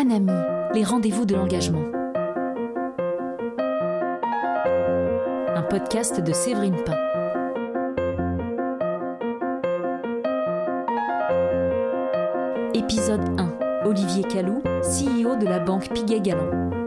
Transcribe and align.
Anami, 0.00 0.30
les 0.74 0.84
rendez-vous 0.84 1.24
de 1.24 1.34
l'engagement. 1.34 1.82
Un 5.56 5.62
podcast 5.62 6.20
de 6.20 6.32
Séverine 6.32 6.76
Pain. 6.84 6.94
Épisode 12.74 13.28
1. 13.40 13.86
Olivier 13.86 14.22
Calou, 14.22 14.62
CEO 14.82 15.34
de 15.34 15.46
la 15.46 15.58
banque 15.58 15.92
Piguet-Galland. 15.92 16.77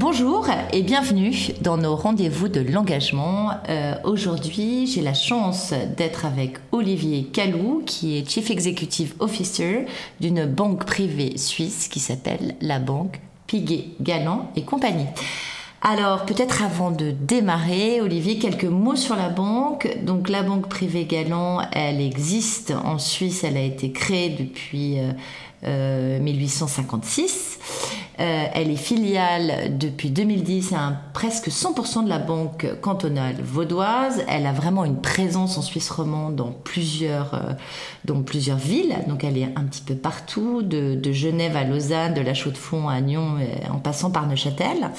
Bonjour 0.00 0.46
et 0.72 0.80
bienvenue 0.80 1.34
dans 1.60 1.76
nos 1.76 1.94
rendez-vous 1.94 2.48
de 2.48 2.62
l'engagement. 2.62 3.50
Euh, 3.68 3.96
aujourd'hui, 4.02 4.86
j'ai 4.86 5.02
la 5.02 5.12
chance 5.12 5.74
d'être 5.94 6.24
avec 6.24 6.56
Olivier 6.72 7.24
Calou, 7.24 7.82
qui 7.84 8.16
est 8.16 8.26
Chief 8.26 8.50
Executive 8.50 9.12
Officer 9.18 9.84
d'une 10.18 10.46
banque 10.46 10.86
privée 10.86 11.36
suisse 11.36 11.86
qui 11.86 12.00
s'appelle 12.00 12.56
la 12.62 12.78
banque 12.78 13.20
Piguet 13.46 13.88
Galland 14.00 14.50
et 14.56 14.62
compagnie. 14.62 15.04
Alors, 15.82 16.24
peut-être 16.24 16.62
avant 16.62 16.90
de 16.90 17.10
démarrer, 17.10 18.00
Olivier, 18.00 18.38
quelques 18.38 18.64
mots 18.64 18.96
sur 18.96 19.16
la 19.16 19.28
banque. 19.28 19.98
Donc, 20.02 20.30
la 20.30 20.42
banque 20.42 20.70
privée 20.70 21.04
Galland, 21.04 21.60
elle 21.72 22.00
existe 22.00 22.72
en 22.84 22.98
Suisse, 22.98 23.44
elle 23.44 23.58
a 23.58 23.62
été 23.62 23.92
créée 23.92 24.30
depuis 24.30 24.96
1856. 25.62 27.58
Euh, 28.20 28.30
euh, 28.30 28.46
elle 28.54 28.70
est 28.70 28.76
filiale 28.76 29.76
depuis 29.78 30.10
2010 30.10 30.72
à 30.72 30.92
presque 31.12 31.48
100% 31.48 32.04
de 32.04 32.08
la 32.08 32.18
banque 32.18 32.66
cantonale 32.80 33.36
vaudoise. 33.42 34.24
Elle 34.28 34.46
a 34.46 34.52
vraiment 34.52 34.84
une 34.84 35.00
présence 35.00 35.58
en 35.58 35.62
Suisse 35.62 35.90
romande 35.90 36.36
dans 36.36 36.52
plusieurs, 36.52 37.34
euh, 37.34 37.52
dans 38.04 38.22
plusieurs 38.22 38.58
villes. 38.58 38.96
Donc 39.08 39.24
elle 39.24 39.36
est 39.36 39.48
un 39.56 39.64
petit 39.64 39.82
peu 39.82 39.94
partout, 39.94 40.62
de, 40.62 41.00
Genève 41.12 41.56
à 41.56 41.64
Lausanne, 41.64 42.14
de 42.14 42.20
la 42.20 42.34
Chaux-de-Fonds 42.34 42.88
à 42.88 43.00
Nyon, 43.00 43.38
en 43.68 43.78
passant 43.78 44.10
par 44.10 44.28
Neuchâtel. 44.28 44.90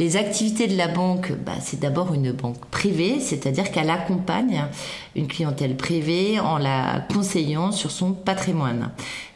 Les 0.00 0.16
activités 0.16 0.66
de 0.66 0.76
la 0.76 0.88
banque, 0.88 1.32
bah, 1.46 1.52
c'est 1.60 1.78
d'abord 1.78 2.12
une 2.12 2.32
banque 2.32 2.64
privée, 2.66 3.20
c'est-à-dire 3.20 3.70
qu'elle 3.70 3.90
accompagne 3.90 4.64
une 5.14 5.28
clientèle 5.28 5.76
privée 5.76 6.40
en 6.40 6.58
la 6.58 7.04
conseillant 7.12 7.70
sur 7.70 7.92
son 7.92 8.12
patrimoine. 8.12 8.90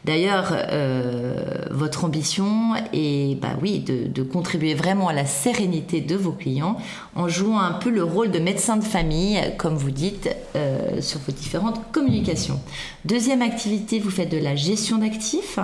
D'ailleurs, 0.07 0.53
euh, 0.71 1.35
votre 1.69 2.05
ambition 2.05 2.75
est, 2.93 3.26
bah 3.35 3.57
oui, 3.61 3.79
de, 3.79 4.23
contribuer 4.23 4.73
vraiment 4.73 5.07
à 5.07 5.13
la 5.13 5.25
sérénité 5.25 6.01
de 6.01 6.15
vos 6.15 6.31
clients 6.31 6.77
en 7.15 7.27
jouant 7.27 7.59
un 7.59 7.73
peu 7.73 7.89
le 7.89 8.03
rôle 8.03 8.31
de 8.31 8.39
médecin 8.39 8.77
de 8.77 8.83
famille, 8.83 9.39
comme 9.57 9.75
vous 9.75 9.91
dites, 9.91 10.29
euh, 10.55 11.01
sur 11.01 11.19
vos 11.21 11.31
différentes 11.31 11.79
communications. 11.91 12.59
Deuxième 13.05 13.41
activité, 13.41 13.99
vous 13.99 14.11
faites 14.11 14.31
de 14.31 14.37
la 14.37 14.55
gestion 14.55 14.97
d'actifs. 14.97 15.59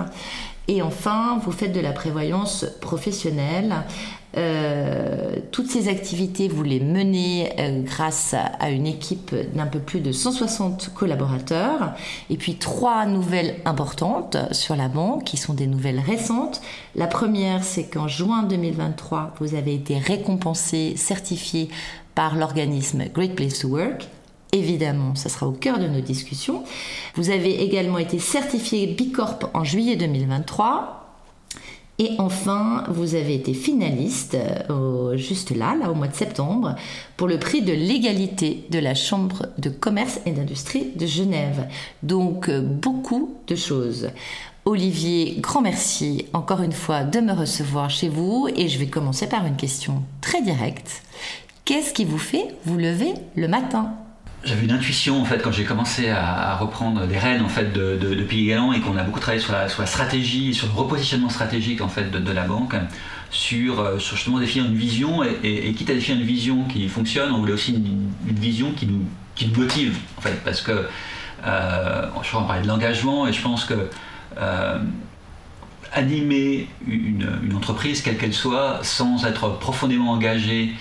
Et 0.66 0.80
enfin, 0.80 1.38
vous 1.44 1.52
faites 1.52 1.72
de 1.72 1.80
la 1.80 1.92
prévoyance 1.92 2.64
professionnelle 2.80 3.74
euh, 4.36 5.36
toutes 5.52 5.70
ces 5.70 5.88
activités, 5.88 6.48
vous 6.48 6.62
les 6.62 6.80
menez 6.80 7.52
euh, 7.58 7.82
grâce 7.82 8.34
à, 8.34 8.70
une 8.70 8.86
équipe 8.86 9.34
d'un 9.54 9.66
peu 9.66 9.78
plus 9.78 10.00
de 10.00 10.12
160 10.12 10.90
collaborateurs. 10.94 11.92
Et 12.30 12.36
puis 12.36 12.56
trois 12.56 13.06
nouvelles 13.06 13.56
importantes 13.64 14.36
sur 14.52 14.76
la 14.76 14.88
banque, 14.88 15.24
qui 15.24 15.36
sont 15.36 15.54
des 15.54 15.66
nouvelles 15.66 16.00
récentes. 16.00 16.60
La 16.96 17.06
première, 17.06 17.62
c'est 17.62 17.84
qu'en 17.84 18.08
juin 18.08 18.42
2023, 18.42 19.34
vous 19.40 19.54
avez 19.54 19.74
été 19.74 19.98
récompensé, 19.98 20.94
certifié 20.96 21.68
par 22.14 22.36
l'organisme 22.36 23.04
Great 23.12 23.34
Place 23.34 23.60
to 23.60 23.68
Work. 23.68 24.08
Évidemment, 24.52 25.16
ça 25.16 25.28
sera 25.28 25.48
au 25.48 25.52
cœur 25.52 25.78
de 25.78 25.88
nos 25.88 26.00
discussions. 26.00 26.62
Vous 27.16 27.30
avez 27.30 27.62
également 27.62 27.98
été 27.98 28.20
certifié 28.20 28.86
Bicorp 28.86 29.50
en 29.52 29.64
juillet 29.64 29.96
2023 29.96 31.03
et 31.98 32.10
enfin, 32.18 32.84
vous 32.88 33.14
avez 33.14 33.34
été 33.34 33.54
finaliste, 33.54 34.36
euh, 34.68 35.16
juste 35.16 35.54
là, 35.54 35.76
là, 35.76 35.92
au 35.92 35.94
mois 35.94 36.08
de 36.08 36.14
septembre, 36.14 36.74
pour 37.16 37.28
le 37.28 37.38
prix 37.38 37.62
de 37.62 37.72
l'égalité 37.72 38.64
de 38.70 38.80
la 38.80 38.94
Chambre 38.94 39.46
de 39.58 39.70
commerce 39.70 40.20
et 40.26 40.32
d'industrie 40.32 40.92
de 40.96 41.06
Genève. 41.06 41.68
Donc, 42.02 42.48
euh, 42.48 42.60
beaucoup 42.60 43.36
de 43.46 43.54
choses. 43.54 44.10
Olivier, 44.64 45.36
grand 45.38 45.60
merci 45.60 46.26
encore 46.32 46.62
une 46.62 46.72
fois 46.72 47.04
de 47.04 47.20
me 47.20 47.32
recevoir 47.32 47.90
chez 47.90 48.08
vous 48.08 48.48
et 48.56 48.66
je 48.66 48.78
vais 48.78 48.86
commencer 48.86 49.28
par 49.28 49.46
une 49.46 49.56
question 49.56 50.02
très 50.20 50.42
directe. 50.42 51.02
Qu'est-ce 51.64 51.92
qui 51.92 52.04
vous 52.04 52.18
fait 52.18 52.56
vous 52.64 52.78
lever 52.78 53.14
le 53.36 53.46
matin? 53.46 53.94
J'avais 54.44 54.64
une 54.64 54.72
intuition 54.72 55.20
en 55.20 55.24
fait 55.24 55.42
quand 55.42 55.52
j'ai 55.52 55.64
commencé 55.64 56.10
à, 56.10 56.56
reprendre 56.56 57.04
les 57.06 57.18
rênes 57.18 57.42
en 57.42 57.48
fait 57.48 57.72
de, 57.72 57.96
de, 57.96 58.14
de 58.14 58.46
Galant 58.46 58.72
et 58.72 58.80
qu'on 58.80 58.96
a 58.96 59.02
beaucoup 59.02 59.20
travaillé 59.20 59.42
sur 59.42 59.52
la, 59.52 59.68
stratégie, 59.68 60.54
sur 60.54 60.66
le 60.66 60.72
repositionnement 60.72 61.30
stratégique 61.30 61.80
en 61.80 61.88
fait 61.88 62.10
de, 62.10 62.32
la 62.32 62.42
banque, 62.42 62.74
sur, 63.30 63.80
euh, 63.80 63.98
sur, 63.98 64.16
justement 64.16 64.38
définir 64.38 64.66
une 64.66 64.76
vision 64.76 65.22
et, 65.22 65.72
quitte 65.72 65.90
à 65.90 65.94
définir 65.94 66.20
une 66.20 66.26
vision 66.26 66.64
qui 66.64 66.88
fonctionne, 66.88 67.32
on 67.32 67.38
voulait 67.38 67.52
aussi 67.52 67.74
une, 67.74 68.34
vision 68.34 68.72
qui 68.72 68.86
nous, 68.86 69.04
qui 69.34 69.48
nous 69.48 69.60
motive 69.60 69.96
en 70.18 70.20
fait 70.20 70.42
parce 70.44 70.60
que 70.60 70.86
euh, 71.46 72.06
je 72.22 72.28
crois 72.28 72.40
qu'on 72.40 72.46
parlait 72.46 72.62
de 72.62 72.68
l'engagement 72.68 73.26
et 73.26 73.32
je 73.32 73.42
pense 73.42 73.64
que 73.64 73.74
euh, 74.38 74.78
animer 75.92 76.68
une, 76.86 77.28
une, 77.44 77.54
entreprise 77.54 78.02
quelle 78.02 78.16
qu'elle 78.16 78.34
soit 78.34 78.80
sans 78.82 79.26
être 79.26 79.58
profondément 79.58 80.12
engagé 80.12 80.72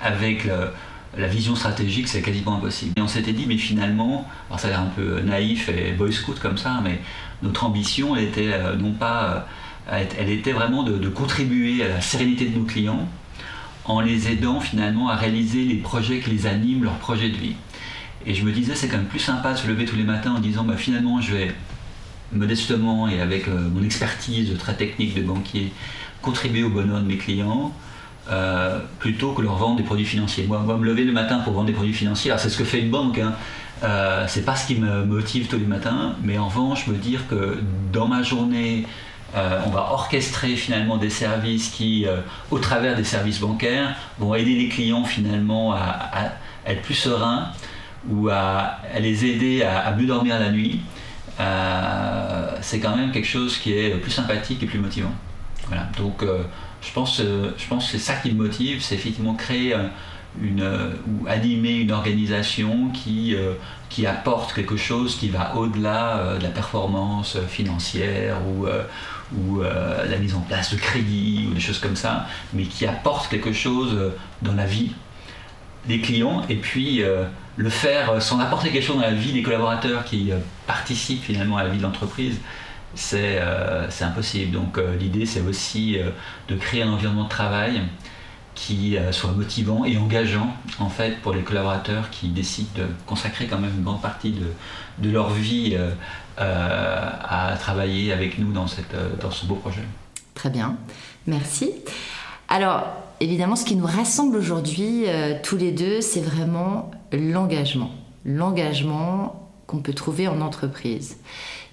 avec 0.00 0.44
le, 0.44 0.70
la 1.16 1.26
vision 1.26 1.56
stratégique, 1.56 2.08
c'est 2.08 2.22
quasiment 2.22 2.56
impossible. 2.56 2.92
Et 2.96 3.00
on 3.00 3.08
s'était 3.08 3.32
dit, 3.32 3.46
mais 3.46 3.56
finalement, 3.56 4.28
alors 4.48 4.60
ça 4.60 4.68
a 4.68 4.70
l'air 4.70 4.80
un 4.80 4.92
peu 4.94 5.20
naïf 5.20 5.68
et 5.68 5.92
boy 5.92 6.12
scout 6.12 6.38
comme 6.38 6.58
ça, 6.58 6.80
mais 6.82 7.00
notre 7.42 7.64
ambition, 7.64 8.14
elle 8.16 8.24
était 8.24 8.52
euh, 8.52 8.76
non 8.76 8.92
pas, 8.92 9.46
euh, 9.90 10.04
elle 10.18 10.30
était 10.30 10.52
vraiment 10.52 10.82
de, 10.82 11.08
contribuer 11.08 11.82
à 11.82 11.88
la 11.88 12.00
sérénité 12.00 12.46
de 12.46 12.58
nos 12.58 12.64
clients 12.64 13.08
en 13.84 14.00
les 14.00 14.30
aidant 14.30 14.60
finalement 14.60 15.08
à 15.08 15.16
réaliser 15.16 15.64
les 15.64 15.76
projets 15.76 16.20
qui 16.20 16.30
les 16.30 16.46
animent, 16.46 16.84
leurs 16.84 16.98
projets 16.98 17.30
de 17.30 17.36
vie. 17.36 17.54
Et 18.26 18.34
je 18.34 18.44
me 18.44 18.52
disais, 18.52 18.74
c'est 18.74 18.88
quand 18.88 18.98
même 18.98 19.06
plus 19.06 19.20
sympa 19.20 19.54
de 19.54 19.58
se 19.58 19.66
lever 19.66 19.86
tous 19.86 19.96
les 19.96 20.04
matins 20.04 20.34
en 20.34 20.40
disant, 20.40 20.64
bah, 20.64 20.76
finalement, 20.76 21.20
je 21.22 21.34
vais 21.34 21.54
modestement 22.32 23.08
et 23.08 23.22
avec 23.22 23.48
euh, 23.48 23.68
mon 23.70 23.82
expertise 23.82 24.54
très 24.58 24.74
technique 24.74 25.14
de 25.14 25.22
banquier 25.22 25.72
contribuer 26.20 26.64
au 26.64 26.68
bonheur 26.68 27.00
de 27.00 27.06
mes 27.06 27.16
clients 27.16 27.72
euh, 28.30 28.78
plutôt 28.98 29.32
que 29.32 29.40
leur 29.40 29.54
vendre 29.54 29.76
des 29.76 29.82
produits 29.82 30.04
financiers. 30.04 30.44
Moi, 30.46 30.58
moi, 30.58 30.76
me 30.76 30.84
lever 30.84 31.04
le 31.04 31.12
matin 31.12 31.38
pour 31.38 31.54
vendre 31.54 31.66
des 31.66 31.72
produits 31.72 31.94
financiers, 31.94 32.34
c'est 32.36 32.50
ce 32.50 32.58
que 32.58 32.64
fait 32.64 32.80
une 32.80 32.90
banque. 32.90 33.18
Hein. 33.18 33.32
Euh, 33.84 34.26
c'est 34.28 34.44
pas 34.44 34.54
ce 34.54 34.66
qui 34.66 34.74
me 34.74 35.04
motive 35.06 35.46
tous 35.46 35.56
les 35.56 35.64
matins, 35.64 36.14
mais 36.22 36.36
en 36.36 36.48
revanche, 36.48 36.88
me 36.88 36.96
dire 36.96 37.26
que 37.28 37.58
dans 37.90 38.06
ma 38.06 38.22
journée, 38.22 38.84
euh, 39.34 39.60
on 39.66 39.70
va 39.70 39.92
orchestrer 39.92 40.56
finalement 40.56 40.98
des 40.98 41.08
services 41.08 41.70
qui, 41.70 42.06
au 42.50 42.58
travers 42.58 42.96
des 42.96 43.04
services 43.04 43.40
bancaires, 43.40 43.94
vont 44.18 44.34
aider 44.34 44.56
les 44.56 44.68
clients 44.68 45.04
finalement 45.04 45.72
à, 45.72 46.32
être 46.66 46.82
plus 46.82 46.94
sereins 46.94 47.48
ou 48.10 48.28
à, 48.28 48.78
les 49.00 49.24
aider 49.24 49.62
à, 49.62 49.90
mieux 49.92 50.06
dormir 50.06 50.38
la 50.38 50.50
nuit. 50.50 50.80
c'est 52.60 52.80
quand 52.80 52.94
même 52.94 53.10
quelque 53.10 53.28
chose 53.28 53.56
qui 53.56 53.72
est 53.72 53.90
plus 53.96 54.10
sympathique 54.10 54.62
et 54.62 54.66
plus 54.66 54.80
motivant. 54.80 55.12
Voilà. 55.68 55.88
Donc 55.96 56.22
je 56.88 56.94
pense, 56.94 57.20
euh, 57.20 57.50
je 57.58 57.66
pense 57.66 57.84
que 57.86 57.92
c'est 57.92 57.98
ça 58.04 58.14
qui 58.14 58.32
me 58.32 58.42
motive, 58.42 58.82
c'est 58.82 58.94
effectivement 58.94 59.34
créer 59.34 59.74
une, 60.40 60.62
euh, 60.62 60.90
ou 61.06 61.26
animer 61.28 61.74
une 61.74 61.92
organisation 61.92 62.88
qui, 62.94 63.34
euh, 63.34 63.52
qui 63.90 64.06
apporte 64.06 64.54
quelque 64.54 64.76
chose 64.76 65.16
qui 65.16 65.28
va 65.28 65.54
au-delà 65.56 66.36
de 66.38 66.42
la 66.42 66.48
performance 66.48 67.36
financière 67.48 68.36
ou, 68.46 68.66
ou 69.36 69.62
la 69.62 70.18
mise 70.18 70.34
en 70.34 70.40
place 70.40 70.72
de 70.72 70.78
crédit 70.78 71.46
ou 71.50 71.54
des 71.54 71.60
choses 71.60 71.78
comme 71.78 71.96
ça, 71.96 72.26
mais 72.52 72.64
qui 72.64 72.86
apporte 72.86 73.28
quelque 73.28 73.52
chose 73.52 74.12
dans 74.42 74.54
la 74.54 74.66
vie 74.66 74.92
des 75.86 76.00
clients 76.00 76.42
et 76.50 76.56
puis 76.56 77.02
le 77.56 77.70
faire 77.70 78.20
sans 78.20 78.40
apporter 78.40 78.68
quelque 78.68 78.84
chose 78.84 78.96
dans 78.96 79.02
la 79.02 79.12
vie 79.14 79.32
des 79.32 79.42
collaborateurs 79.42 80.04
qui 80.04 80.30
participent 80.66 81.24
finalement 81.24 81.56
à 81.56 81.64
la 81.64 81.70
vie 81.70 81.78
de 81.78 81.82
l'entreprise. 81.82 82.36
euh, 82.36 82.67
c'est 82.94 83.40
impossible. 84.00 84.52
Donc 84.52 84.78
euh, 84.78 84.96
l'idée, 84.96 85.26
c'est 85.26 85.40
aussi 85.40 85.98
euh, 85.98 86.10
de 86.48 86.56
créer 86.56 86.82
un 86.82 86.92
environnement 86.92 87.24
de 87.24 87.28
travail 87.28 87.82
qui 88.54 88.96
soit 89.12 89.30
motivant 89.30 89.84
et 89.84 89.96
engageant 89.98 90.52
en 90.80 90.88
fait 90.88 91.20
pour 91.22 91.32
les 91.32 91.42
collaborateurs 91.42 92.10
qui 92.10 92.26
décident 92.26 92.70
de 92.74 92.86
consacrer 93.06 93.46
quand 93.46 93.58
même 93.60 93.70
une 93.70 93.84
grande 93.84 94.02
partie 94.02 94.34
de, 94.98 95.10
leur 95.12 95.30
vie 95.30 95.78
à 96.36 97.54
travailler 97.60 98.12
avec 98.12 98.36
nous 98.40 98.52
dans 98.52 98.66
ce 98.66 99.46
beau 99.46 99.54
projet. 99.54 99.84
Très 100.34 100.50
bien, 100.50 100.76
merci. 101.28 101.70
Alors, 102.48 102.88
évidemment, 103.20 103.54
ce 103.54 103.64
qui 103.64 103.76
nous 103.76 103.86
rassemble 103.86 104.36
aujourd'hui, 104.36 105.04
tous 105.44 105.56
les 105.56 105.70
deux, 105.70 106.00
c'est 106.00 106.20
vraiment 106.20 106.90
l'engagement. 107.12 107.92
L'engagement 108.24 109.48
qu'on 109.68 109.78
peut 109.78 109.94
trouver 109.94 110.26
en 110.26 110.40
entreprise. 110.40 111.18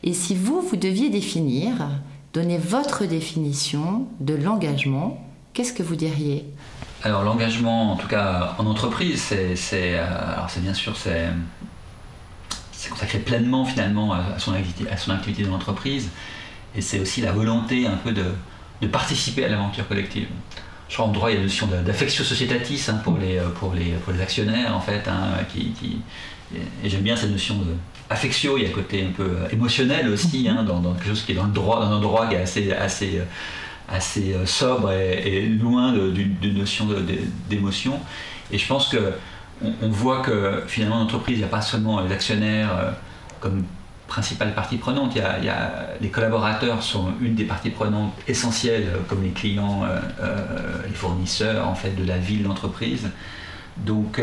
Et 0.07 0.13
si 0.13 0.35
vous, 0.35 0.61
vous 0.61 0.75
deviez 0.75 1.09
définir, 1.09 1.73
donner 2.31 2.59
votre 2.59 3.05
définition 3.05 4.07
de 4.19 4.35
l'engagement, 4.35 5.19
qu'est-ce 5.53 5.73
que 5.73 5.81
vous 5.81 5.95
diriez? 5.95 6.45
Alors 7.01 7.23
l'engagement, 7.23 7.91
en 7.91 7.95
tout 7.95 8.07
cas 8.07 8.55
en 8.59 8.67
entreprise, 8.67 9.19
c'est, 9.19 9.99
euh, 9.99 10.59
bien 10.59 10.73
sûr 10.75 10.95
c'est 10.95 11.29
consacré 12.91 13.17
pleinement 13.17 13.65
finalement 13.65 14.13
à 14.13 14.37
son 14.37 14.53
activité, 14.53 14.87
à 14.91 14.97
son 14.97 15.09
activité 15.09 15.41
dans 15.41 15.53
l'entreprise. 15.53 16.11
Et 16.75 16.81
c'est 16.81 16.99
aussi 16.99 17.21
la 17.21 17.31
volonté 17.31 17.87
un 17.87 17.97
peu 17.97 18.11
de, 18.11 18.25
participer 18.91 19.43
à 19.43 19.47
l'aventure 19.47 19.87
collective. 19.87 20.27
Je 20.87 20.93
crois 20.93 21.07
en 21.07 21.11
droit, 21.11 21.31
il 21.31 21.33
y 21.33 21.37
a 21.37 21.39
la 21.39 21.45
notion 21.47 21.65
d'affectio 21.65 22.23
societatis 22.23 22.85
hein, 22.89 23.01
pour, 23.03 23.17
les, 23.17 23.39
pour, 23.59 23.73
les, 23.73 23.93
pour 23.93 24.13
les 24.13 24.21
actionnaires, 24.21 24.75
en 24.75 24.81
fait, 24.81 25.07
hein, 25.07 25.31
qui, 25.51 25.73
et 26.83 26.89
j'aime 26.89 27.01
bien 27.01 27.15
cette 27.15 27.31
notion 27.31 27.55
de 27.55 27.75
affectio, 28.09 28.57
il 28.57 28.63
y 28.63 28.65
a 28.65 28.69
un 28.69 28.73
côté 28.73 29.03
un 29.03 29.11
peu 29.11 29.29
émotionnel 29.51 30.09
aussi, 30.09 30.47
hein, 30.47 30.63
dans, 30.63 30.81
quelque 30.93 31.07
chose 31.07 31.23
qui 31.23 31.31
est 31.31 31.35
dans 31.35 31.45
le 31.45 31.51
droit, 31.51 31.79
dans 31.79 31.91
un 31.91 32.01
droit 32.01 32.27
qui 32.27 32.35
est 32.35 32.41
assez, 32.41 32.71
assez, 32.71 33.21
assez 33.89 34.33
euh, 34.33 34.45
sobre 34.45 34.91
et, 34.91 35.47
loin 35.47 35.93
d'une 35.93 36.57
notion 36.57 36.87
d'émotion. 37.49 37.99
Et 38.51 38.57
je 38.57 38.67
pense 38.67 38.89
que 38.89 39.13
on, 39.63 39.89
voit 39.89 40.21
que 40.21 40.63
finalement, 40.67 40.99
l'entreprise, 40.99 41.37
il 41.37 41.39
n'y 41.39 41.45
a 41.45 41.49
pas 41.49 41.61
seulement 41.61 42.01
les 42.01 42.11
actionnaires 42.11 42.77
euh, 42.77 42.91
comme 43.39 43.63
principale 44.07 44.53
partie 44.53 44.77
prenante. 44.77 45.13
Il 45.15 45.45
y, 45.45 45.49
a, 45.49 45.87
les 45.99 46.09
collaborateurs 46.09 46.83
sont 46.83 47.13
une 47.21 47.35
des 47.35 47.45
parties 47.45 47.71
prenantes 47.71 48.13
essentielles, 48.27 48.87
euh, 48.93 48.99
comme 49.07 49.23
les 49.23 49.31
clients, 49.31 49.83
les 50.87 50.93
fournisseurs 50.93 51.67
en 51.67 51.75
fait 51.75 51.95
de 51.95 52.05
la 52.05 52.17
vie 52.17 52.37
de 52.37 52.43
l'entreprise. 52.43 53.09
Donc, 53.77 54.21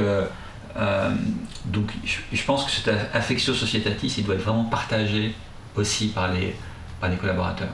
donc 1.66 1.92
je, 2.04 2.42
pense 2.44 2.64
que 2.64 2.70
cet 2.70 2.88
affectio 3.14 3.54
societatis, 3.54 4.14
il 4.18 4.24
doit 4.24 4.34
être 4.34 4.42
vraiment 4.42 4.64
partagé 4.64 5.34
aussi 5.76 6.08
par 6.08 6.32
les, 6.32 6.54
par 7.00 7.10
les 7.10 7.16
collaborateurs. 7.16 7.72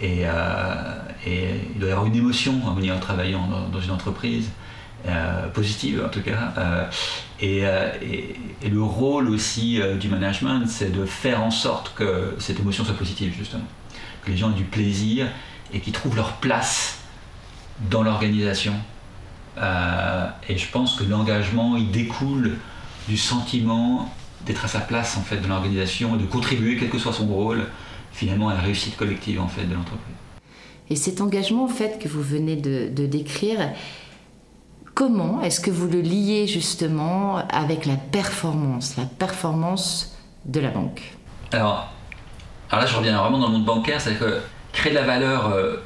Et, 0.00 0.22
et, 1.26 1.48
il 1.74 1.80
doit 1.80 1.88
y 1.88 1.92
avoir 1.92 2.06
une 2.06 2.16
émotion 2.16 2.60
en 2.66 2.74
venir 2.74 2.98
travaillant 3.00 3.48
dans 3.72 3.80
une 3.80 3.90
entreprise. 3.90 4.50
Euh, 5.06 5.48
positive 5.50 6.02
en 6.04 6.08
tout 6.08 6.22
cas. 6.22 6.52
Euh, 6.58 6.84
euh, 7.44 7.92
et, 8.02 8.68
le 8.68 8.82
rôle 8.82 9.30
aussi 9.30 9.80
du 10.00 10.08
management, 10.08 10.66
c'est 10.66 10.90
de 10.90 11.04
faire 11.04 11.40
en 11.40 11.52
sorte 11.52 11.94
que 11.94 12.34
cette 12.40 12.58
émotion 12.58 12.84
soit 12.84 12.96
positive 12.96 13.32
justement, 13.38 13.62
que 14.24 14.30
les 14.32 14.36
gens 14.36 14.50
aient 14.50 14.56
du 14.56 14.64
plaisir 14.64 15.28
et 15.72 15.78
qu'ils 15.78 15.92
trouvent 15.92 16.16
leur 16.16 16.32
place 16.34 16.98
dans 17.88 18.02
l'organisation. 18.02 18.74
Et 20.48 20.56
je 20.56 20.70
pense 20.70 20.96
que 20.96 21.04
l'engagement, 21.04 21.76
il 21.76 21.90
découle 21.90 22.56
du 23.08 23.16
sentiment 23.16 24.12
d'être 24.46 24.64
à 24.64 24.68
sa 24.68 24.80
place 24.80 25.16
en 25.16 25.22
fait 25.22 25.38
dans 25.38 25.48
l'organisation 25.48 26.16
et 26.16 26.18
de 26.18 26.26
contribuer, 26.26 26.76
quel 26.76 26.90
que 26.90 26.98
soit 26.98 27.12
son 27.12 27.26
rôle, 27.26 27.66
finalement 28.12 28.48
à 28.48 28.54
la 28.54 28.60
réussite 28.60 28.96
collective 28.96 29.40
en 29.40 29.48
fait 29.48 29.64
de 29.64 29.74
l'entreprise. 29.74 30.14
Et 30.90 30.96
cet 30.96 31.20
engagement 31.20 31.64
en 31.64 31.68
fait 31.68 31.98
que 31.98 32.08
vous 32.08 32.22
venez 32.22 32.56
de, 32.56 32.88
de 32.94 33.06
décrire, 33.06 33.58
Comment 34.98 35.42
est-ce 35.42 35.60
que 35.60 35.70
vous 35.70 35.86
le 35.86 36.00
liez 36.00 36.48
justement 36.48 37.36
avec 37.50 37.86
la 37.86 37.94
performance, 37.94 38.96
la 38.96 39.04
performance 39.04 40.18
de 40.44 40.58
la 40.58 40.70
banque? 40.70 41.14
Alors, 41.52 41.92
alors, 42.68 42.84
là, 42.84 42.90
je 42.90 42.96
reviens 42.96 43.16
vraiment 43.16 43.38
dans 43.38 43.46
le 43.46 43.52
monde 43.52 43.64
bancaire, 43.64 44.00
c'est-à-dire 44.00 44.26
que 44.26 44.40
créer 44.72 44.90
de 44.90 44.98
la 44.98 45.04
valeur 45.04 45.50
euh, 45.50 45.76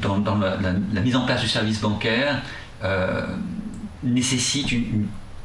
dans, 0.00 0.38
la, 0.38 1.00
mise 1.00 1.16
en 1.16 1.26
place 1.26 1.40
du 1.40 1.48
service 1.48 1.80
bancaire 1.80 2.42
euh, 2.82 3.26
nécessite 4.02 4.68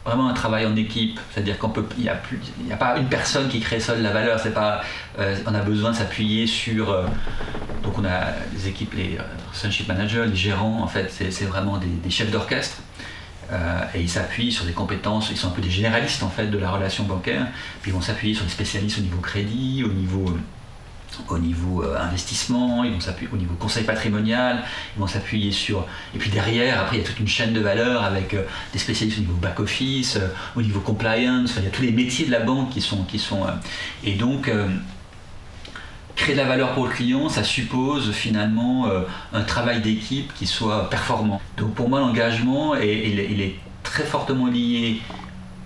vraiment 0.06 0.30
un 0.30 0.34
travail 0.34 0.66
en 0.66 0.76
équipe, 0.76 1.20
c'est-à-dire 1.32 1.58
qu'on 1.58 1.70
peut, 1.70 1.86
il 1.98 2.04
n'y 2.04 2.10
a, 2.10 2.78
pas 2.78 2.98
une 2.98 3.08
personne 3.08 3.48
qui 3.50 3.60
crée 3.60 3.80
seule 3.80 4.02
la 4.02 4.12
valeur, 4.12 4.40
c'est 4.40 4.54
pas, 4.54 4.82
euh, 5.20 5.36
on 5.48 5.56
a 5.56 5.62
besoin 5.62 5.92
de 5.92 5.96
s'appuyer 5.96 6.46
sur, 6.46 6.88
donc 7.82 7.98
on 7.98 8.06
a 8.06 8.34
les 8.54 8.68
équipes, 8.68 8.94
les 8.94 9.18
relationship 9.48 9.88
managers, 9.88 10.26
les 10.28 10.36
gérants, 10.36 10.84
en 10.84 10.88
fait, 10.88 11.12
c'est 11.12 11.46
vraiment 11.46 11.80
des 11.80 12.10
chefs 12.10 12.32
d'orchestre. 12.32 12.78
Euh, 13.52 13.84
et 13.94 14.02
ils 14.02 14.10
s'appuient 14.10 14.52
sur 14.52 14.66
des 14.66 14.72
compétences, 14.72 15.30
ils 15.30 15.38
sont 15.38 15.50
un 15.50 15.52
peu 15.52 15.62
des 15.62 15.70
généralistes 15.70 16.24
en 16.24 16.30
fait 16.30 16.48
de 16.48 16.58
la 16.58 16.72
relation 16.72 17.04
bancaire, 17.04 17.48
puis 17.82 17.92
ils 17.92 17.94
vont 17.94 18.02
s'appuyer 18.02 18.34
sur 18.34 18.44
des 18.44 18.52
spécialistes 18.52 18.98
au 18.98 19.02
niveau 19.02 19.20
crédit, 19.20 19.84
au 19.84 19.90
niveau, 19.90 20.30
euh, 20.30 20.40
au 21.30 21.38
niveau 21.38 21.84
euh, 21.84 21.98
investissement, 22.00 22.84
ils 22.84 22.94
vont 22.94 23.00
s'appuyer 23.00 23.30
au 23.32 23.38
niveau 23.38 23.56
conseil 23.56 23.84
patrimonial, 23.84 24.64
ils 24.96 25.00
vont 25.00 25.08
s'appuyer 25.08 25.52
sur... 25.52 25.86
Et 26.14 26.18
puis 26.18 26.30
derrière, 26.30 26.82
après, 26.82 26.98
il 26.98 27.00
y 27.02 27.04
a 27.04 27.08
toute 27.08 27.20
une 27.20 27.28
chaîne 27.28 27.54
de 27.54 27.60
valeur 27.60 28.04
avec 28.04 28.36
des 28.74 28.80
spécialistes 28.80 29.18
au 29.18 29.22
niveau 29.22 29.38
back-office, 29.38 30.20
au 30.56 30.62
niveau 30.62 30.80
compliance, 30.80 31.54
il 31.58 31.64
y 31.64 31.68
a 31.68 31.70
tous 31.70 31.82
les 31.82 31.92
métiers 31.92 32.26
de 32.26 32.32
la 32.32 32.40
banque 32.40 32.70
qui 32.70 32.82
sont... 32.82 33.04
Qui 33.04 33.20
sont 33.20 33.46
et 34.04 34.14
donc 34.14 34.50
créer 36.16 36.34
de 36.34 36.40
la 36.40 36.48
valeur 36.48 36.74
pour 36.74 36.86
le 36.86 36.92
client, 36.92 37.30
ça 37.30 37.44
suppose 37.44 38.12
finalement 38.12 38.88
euh, 38.88 39.02
un 39.34 39.44
travail 39.44 39.82
d'équipe 39.82 40.34
qui 40.34 40.48
soit 40.48 40.90
performant. 40.90 41.42
Donc 41.58 41.74
pour 41.76 41.90
moi, 41.90 42.00
l'engagement, 42.00 42.76
il, 42.76 43.20
est 43.20 43.56
très 43.84 44.04
fortement 44.04 44.48
lié 44.48 45.02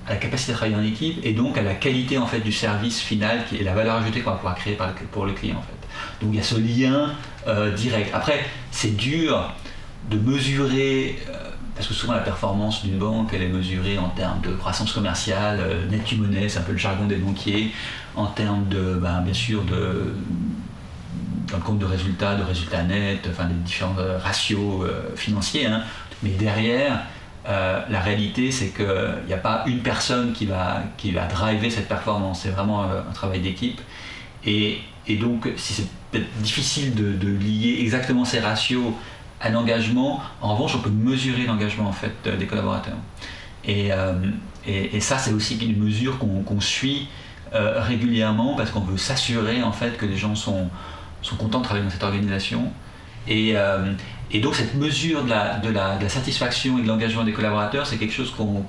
à 0.10 0.14
la 0.14 0.18
capacité 0.18 0.52
de 0.52 0.58
travailler 0.58 0.76
en 0.76 0.84
équipe 0.84 1.20
et 1.24 1.34
donc 1.34 1.58
à 1.58 1.62
la 1.62 1.76
qualité 1.76 2.18
en 2.18 2.26
fait 2.26 2.40
du 2.40 2.52
service 2.52 3.00
final 3.00 3.44
et 3.58 3.64
la 3.64 3.74
valeur 3.74 3.96
ajoutée 3.96 4.22
qu'on 4.22 4.32
va 4.32 4.38
pouvoir 4.38 4.56
créer 4.56 4.78
pour 5.12 5.26
le 5.26 5.34
client 5.34 5.58
en 5.58 5.62
fait. 5.62 6.26
Donc 6.26 6.34
il 6.34 6.38
y 6.38 6.40
a 6.40 6.44
ce 6.44 6.56
lien 6.56 7.14
euh, 7.48 7.72
direct. 7.72 8.10
Après, 8.14 8.44
c'est 8.72 8.98
dur 8.98 9.54
de 10.10 10.18
mesurer 10.18 11.20
euh, 11.30 11.50
parce 11.76 11.88
que 11.88 11.94
souvent 11.94 12.14
la 12.14 12.20
performance 12.20 12.84
d'une 12.84 12.98
banque, 12.98 13.30
elle 13.34 13.44
est 13.44 13.50
mesurée 13.50 14.00
en 14.00 14.10
termes 14.10 14.42
de 14.42 14.52
croissance 14.54 14.92
commerciale, 14.92 15.60
euh, 15.62 15.88
net 15.90 16.12
money, 16.18 16.50
c'est 16.50 16.60
un 16.60 16.64
peu 16.64 16.72
le 16.72 16.78
jargon 16.78 17.06
des 17.06 17.16
banquiers, 17.16 17.72
en 18.16 18.26
termes 18.26 18.68
de, 18.68 18.96
ben, 18.96 19.22
bien 19.22 19.34
sûr, 19.34 19.64
de, 19.64 20.14
dans 21.52 21.58
le 21.58 21.64
compte 21.64 21.80
de 21.80 21.86
résultats, 21.86 22.36
de 22.36 22.44
résultats 22.44 22.84
nets, 22.84 23.28
enfin 23.30 23.46
des 23.46 23.54
différents 23.54 23.96
euh, 24.00 24.18
ratios 24.18 24.86
financiers. 25.16 25.68
Hein. 25.68 25.84
Mais 26.24 26.32
derrière, 26.32 27.04
la 27.50 28.00
réalité, 28.00 28.52
c'est 28.52 28.70
qu'il 28.70 29.26
n'y 29.28 29.34
a 29.34 29.38
pas 29.38 29.64
une 29.66 29.80
personne 29.80 30.34
qui 30.34 30.46
va, 30.46 30.84
qui 30.98 31.12
va 31.12 31.26
driver 31.26 31.70
cette 31.72 31.88
performance. 31.88 32.42
C'est 32.44 32.50
vraiment 32.50 32.84
un 32.84 33.12
travail 33.14 33.40
d'équipe. 33.40 33.82
Et, 34.46 34.82
donc, 35.20 35.50
si 35.58 35.74
c'est 35.74 35.88
peut-être 36.12 36.32
difficile 36.42 36.94
de, 36.94 37.28
lier 37.28 37.78
exactement 37.82 38.26
ces 38.26 38.40
ratios 38.40 38.94
un 39.42 39.56
engagement. 39.56 40.22
En 40.42 40.54
revanche, 40.54 40.76
on 40.76 40.80
peut 40.80 40.90
mesurer 40.90 41.46
l'engagement 41.46 41.88
en 41.88 41.94
fait 41.94 42.28
des 42.38 42.46
collaborateurs. 42.46 42.98
Et, 43.66 43.92
euh, 43.92 44.14
ça, 45.00 45.18
c'est 45.18 45.34
aussi 45.34 45.58
une 45.58 45.78
mesure 45.78 46.20
qu'on 46.20 46.62
suit 46.62 47.08
euh, 47.54 47.82
régulièrement 47.82 48.56
parce 48.56 48.70
qu'on 48.70 48.82
veut 48.82 48.98
s'assurer 48.98 49.64
en 49.64 49.72
fait 49.72 49.98
que 49.98 50.06
les 50.06 50.18
gens 50.18 50.36
sont, 50.36 50.70
sont 51.22 51.36
contents 51.36 51.60
de 51.60 51.64
travailler 51.64 51.86
dans 51.86 51.92
cette 51.92 52.04
organisation. 52.04 52.72
Et, 53.28 53.54
euh, 53.56 53.92
et 54.32 54.40
donc 54.40 54.56
cette 54.56 54.76
mesure 54.76 55.24
de 55.24 55.30
la, 55.30 56.10
satisfaction 56.10 56.78
et 56.80 56.84
de 56.84 56.88
l'engagement 56.88 57.24
des 57.24 57.34
collaborateurs, 57.34 57.86
c'est 57.86 57.98
quelque 57.98 58.14
chose 58.14 58.32
qu'on 58.32 58.64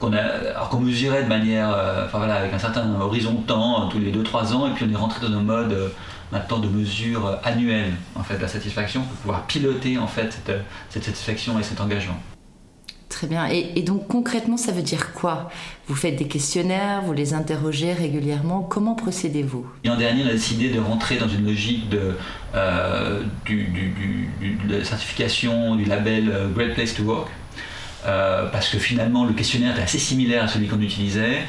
qu'on 0.00 0.80
mesurait 0.80 1.22
de 1.22 1.28
manière, 1.28 1.68
enfin 2.04 2.18
voilà, 2.18 2.34
avec 2.34 2.52
un 2.52 2.58
certain 2.58 2.86
horizon 3.00 3.34
de 3.34 3.46
temps, 3.46 3.88
tous 3.88 3.98
les 3.98 4.12
2-3 4.12 4.52
ans, 4.52 4.66
et 4.66 4.74
puis 4.74 4.84
on 4.86 4.92
est 4.92 4.96
rentré 4.96 5.26
dans 5.26 5.32
un 5.32 5.40
mode 5.40 5.92
maintenant 6.30 6.58
de 6.58 6.68
mesures 6.68 7.38
annuelles 7.42 7.94
en 8.14 8.22
fait, 8.22 8.36
de 8.36 8.42
la 8.42 8.48
satisfaction 8.48 9.02
pour 9.02 9.16
pouvoir 9.16 9.46
piloter 9.46 9.96
en 9.96 10.06
fait 10.06 10.30
cette, 10.30 10.60
cette 10.90 11.04
satisfaction 11.04 11.58
et 11.58 11.62
cet 11.62 11.80
engagement. 11.80 12.20
Très 13.08 13.26
bien. 13.26 13.46
Et, 13.46 13.82
donc 13.82 14.08
concrètement, 14.08 14.56
ça 14.56 14.72
veut 14.72 14.82
dire 14.82 15.12
quoi? 15.12 15.50
Vous 15.86 15.94
faites 15.94 16.16
des 16.16 16.26
questionnaires, 16.26 17.02
vous 17.02 17.12
les 17.12 17.34
interrogez 17.34 17.92
régulièrement. 17.92 18.62
Comment 18.62 18.94
procédez-vous? 18.94 19.66
L'an 19.84 19.96
dernier, 19.96 20.24
on 20.24 20.28
a 20.28 20.32
décidé 20.32 20.70
de 20.70 20.80
rentrer 20.80 21.16
dans 21.16 21.28
une 21.28 21.46
logique 21.46 21.88
de, 21.88 22.16
euh, 22.54 23.22
certification 24.82 25.76
du 25.76 25.84
label 25.84 26.30
euh, 26.30 26.48
Great 26.48 26.74
Place 26.74 26.94
to 26.94 27.04
Work. 27.04 27.28
Euh, 28.06 28.48
parce 28.50 28.68
que 28.68 28.78
finalement, 28.78 29.24
le 29.24 29.32
questionnaire 29.32 29.78
est 29.78 29.82
assez 29.82 29.98
similaire 29.98 30.44
à 30.44 30.48
celui 30.48 30.66
qu'on 30.66 30.80
utilisait. 30.80 31.42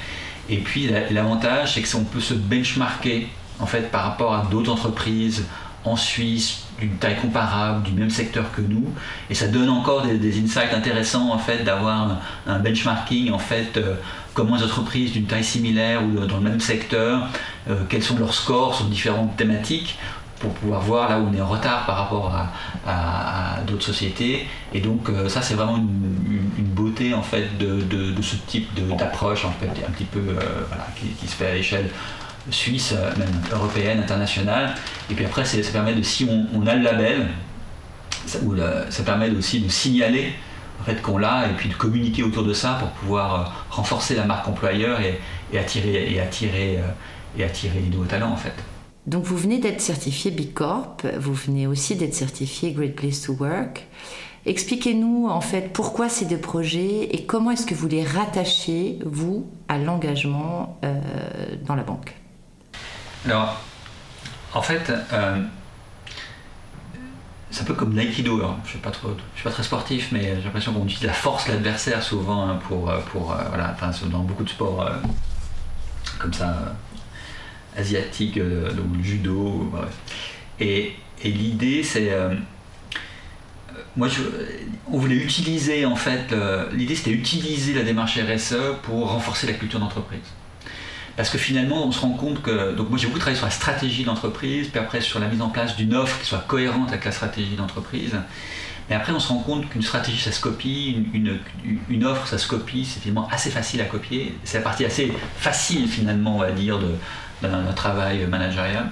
Et 0.49 0.57
puis 0.57 0.89
l'avantage, 1.09 1.73
c'est 1.73 1.81
que 1.81 1.95
on 1.97 2.03
peut 2.03 2.21
se 2.21 2.35
benchmarker 2.35 3.27
en 3.59 3.65
fait, 3.65 3.91
par 3.91 4.03
rapport 4.03 4.33
à 4.33 4.45
d'autres 4.51 4.71
entreprises 4.71 5.45
en 5.83 5.95
Suisse 5.95 6.64
d'une 6.79 6.97
taille 6.97 7.15
comparable, 7.17 7.83
du 7.83 7.91
même 7.91 8.09
secteur 8.09 8.51
que 8.51 8.61
nous, 8.61 8.85
et 9.29 9.35
ça 9.35 9.47
donne 9.47 9.69
encore 9.69 10.03
des, 10.03 10.43
insights 10.43 10.73
intéressants 10.73 11.31
en 11.31 11.37
fait 11.37 11.63
d'avoir 11.63 12.19
un, 12.47 12.59
benchmarking 12.59 13.31
en 13.31 13.39
euh, 13.77 13.95
comment 14.33 14.55
les 14.55 14.63
entreprises 14.63 15.13
d'une 15.13 15.25
taille 15.25 15.43
similaire 15.43 16.03
ou 16.03 16.25
dans 16.25 16.37
le 16.37 16.49
même 16.49 16.59
secteur, 16.59 17.27
euh, 17.69 17.83
quels 17.89 18.03
sont 18.03 18.17
leurs 18.17 18.33
scores 18.33 18.75
sur 18.75 18.85
différentes 18.85 19.37
thématiques 19.37 19.97
pour 20.39 20.51
pouvoir 20.51 20.81
voir 20.81 21.09
là 21.09 21.19
où 21.19 21.27
on 21.31 21.33
est 21.33 21.41
en 21.41 21.47
retard 21.47 21.85
par 21.85 21.95
rapport 21.95 22.35
à, 22.85 23.61
d'autres 23.65 23.85
sociétés. 23.85 24.45
Et 24.73 24.81
donc 24.81 25.09
euh, 25.09 25.29
ça 25.29 25.41
c'est 25.41 25.53
vraiment 25.55 25.77
une, 25.77 26.65
beauté 26.75 27.13
en 27.13 27.21
fait 27.21 27.57
de, 27.57 28.13
ce 28.21 28.35
type 28.47 28.67
d'approche 28.97 29.45
en 29.45 29.51
fait 29.51 29.69
un 29.87 29.91
petit 29.91 30.03
peu 30.03 30.19
qui, 30.97 31.27
se 31.27 31.35
fait 31.35 31.47
à 31.47 31.53
l'échelle 31.53 31.89
suisse, 32.51 32.93
euh, 32.95 33.11
même 33.17 33.29
européenne, 33.51 33.99
internationale. 33.99 34.75
Et 35.09 35.13
puis 35.13 35.25
après, 35.25 35.45
ça 35.45 35.57
permet 35.71 35.93
de, 35.93 36.01
si 36.01 36.27
on, 36.53 36.65
a 36.67 36.75
le 36.75 36.83
label, 36.83 37.27
ça, 38.25 38.39
permet 39.03 39.29
aussi 39.31 39.61
de 39.61 39.69
signaler 39.69 40.33
en 40.81 40.83
fait, 40.83 41.01
qu'on 41.01 41.17
l'a 41.17 41.47
et 41.47 41.53
puis 41.53 41.69
de 41.69 41.73
communiquer 41.73 42.23
autour 42.23 42.43
de 42.43 42.53
ça 42.53 42.77
pour 42.79 42.89
pouvoir 42.89 43.35
euh, 43.35 43.43
renforcer 43.69 44.15
la 44.15 44.25
marque 44.25 44.47
employeur 44.47 44.99
et, 45.01 45.19
attirer, 45.57 46.13
et, 46.13 46.19
attirer, 46.19 46.77
euh, 46.77 47.39
et 47.39 47.43
attirer 47.43 47.79
les 47.79 47.89
nouveaux 47.89 48.05
talents 48.05 48.31
en 48.31 48.37
fait. 48.37 48.53
Donc 49.07 49.23
vous 49.23 49.37
venez 49.37 49.59
d'être 49.59 49.81
certifié 49.81 50.31
B 50.31 50.51
Corp, 50.53 51.05
vous 51.19 51.33
venez 51.33 51.67
aussi 51.67 51.95
d'être 51.95 52.15
certifié 52.15 52.71
Great 52.71 52.95
Place 52.95 53.21
to 53.21 53.33
Work. 53.33 53.85
Expliquez-nous 54.47 55.27
en 55.27 55.41
fait 55.41 55.71
pourquoi 55.73 56.09
ces 56.09 56.25
deux 56.25 56.39
projets 56.39 57.09
et 57.11 57.25
comment 57.25 57.51
est-ce 57.51 57.67
que 57.67 57.75
vous 57.75 57.87
les 57.87 58.03
rattachez, 58.03 58.99
vous, 59.05 59.45
à 59.67 59.77
l'engagement 59.77 60.79
dans 61.67 61.75
la 61.75 61.83
banque? 61.83 62.15
Alors, 63.25 63.59
en 64.53 64.61
fait, 64.61 64.91
euh, 65.11 65.41
c'est 67.49 67.63
un 67.63 67.65
peu 67.65 67.73
comme 67.73 67.95
l'aïkido. 67.95 68.37
Je 68.37 68.43
ne 68.43 68.67
suis, 68.67 68.77
pas 68.79 68.91
très 68.91 69.63
sportif, 69.63 70.09
mais 70.11 70.35
j'ai 70.37 70.43
l'impression 70.43 70.73
qu'on 70.73 70.83
utilise 70.85 71.07
la 71.07 71.13
force 71.13 71.47
de 71.47 71.53
l'adversaire 71.53 72.03
souvent 72.03 72.47
hein, 72.47 72.59
pour, 72.67 72.89
euh, 72.89 72.99
pour 73.11 73.35
voilà, 73.49 73.75
dans 74.11 74.19
beaucoup 74.19 74.43
de 74.43 74.49
sports 74.49 74.89
comme 76.19 76.33
ça, 76.33 76.75
asiatiques, 77.75 78.37
donc 78.37 78.97
le 78.97 79.03
judo. 79.03 79.69
Bref. 79.71 79.89
Et, 80.59 80.95
et 81.23 81.31
l'idée, 81.31 81.83
c'est 81.83 82.11
moi, 83.97 84.07
on 84.91 84.99
voulait 84.99 85.15
utiliser, 85.15 85.85
en 85.85 85.95
fait, 85.95 86.33
l'idée 86.73 86.95
c'était 86.95 87.11
utiliser 87.11 87.73
la 87.73 87.83
démarche 87.83 88.17
RSE 88.19 88.55
pour 88.83 89.09
renforcer 89.09 89.47
la 89.47 89.53
culture 89.53 89.79
d'entreprise. 89.79 90.19
Parce 91.15 91.29
que 91.29 91.37
finalement, 91.37 91.85
on 91.85 91.91
se 91.91 91.99
rend 91.99 92.11
compte 92.11 92.41
que. 92.41 92.73
Donc, 92.73 92.89
moi, 92.89 92.97
j'ai 92.97 93.07
beaucoup 93.07 93.19
travaillé 93.19 93.37
sur 93.37 93.45
la 93.45 93.51
stratégie 93.51 94.03
d'entreprise, 94.03 94.67
puis 94.67 94.79
après 94.79 95.01
sur 95.01 95.19
la 95.19 95.27
mise 95.27 95.41
en 95.41 95.49
place 95.49 95.75
d'une 95.75 95.93
offre 95.93 96.19
qui 96.19 96.25
soit 96.25 96.43
cohérente 96.47 96.89
avec 96.89 97.05
la 97.05 97.11
stratégie 97.11 97.55
d'entreprise. 97.55 98.15
Mais 98.89 98.95
après, 98.95 99.11
on 99.13 99.19
se 99.19 99.29
rend 99.29 99.39
compte 99.39 99.67
qu'une 99.69 99.81
stratégie, 99.81 100.19
ça 100.19 100.31
se 100.31 100.39
copie, 100.39 101.03
une, 101.13 102.05
offre, 102.05 102.27
ça 102.27 102.37
se 102.37 102.47
copie, 102.47 102.85
c'est 102.85 102.99
finalement 102.99 103.27
assez 103.31 103.49
facile 103.49 103.81
à 103.81 103.85
copier. 103.85 104.37
C'est 104.43 104.59
la 104.59 104.63
partie 104.63 104.85
assez 104.85 105.11
facile, 105.37 105.87
finalement, 105.87 106.35
on 106.35 106.39
va 106.39 106.51
dire, 106.51 106.79
d'un 107.41 107.73
travail 107.73 108.27
managérial. 108.27 108.89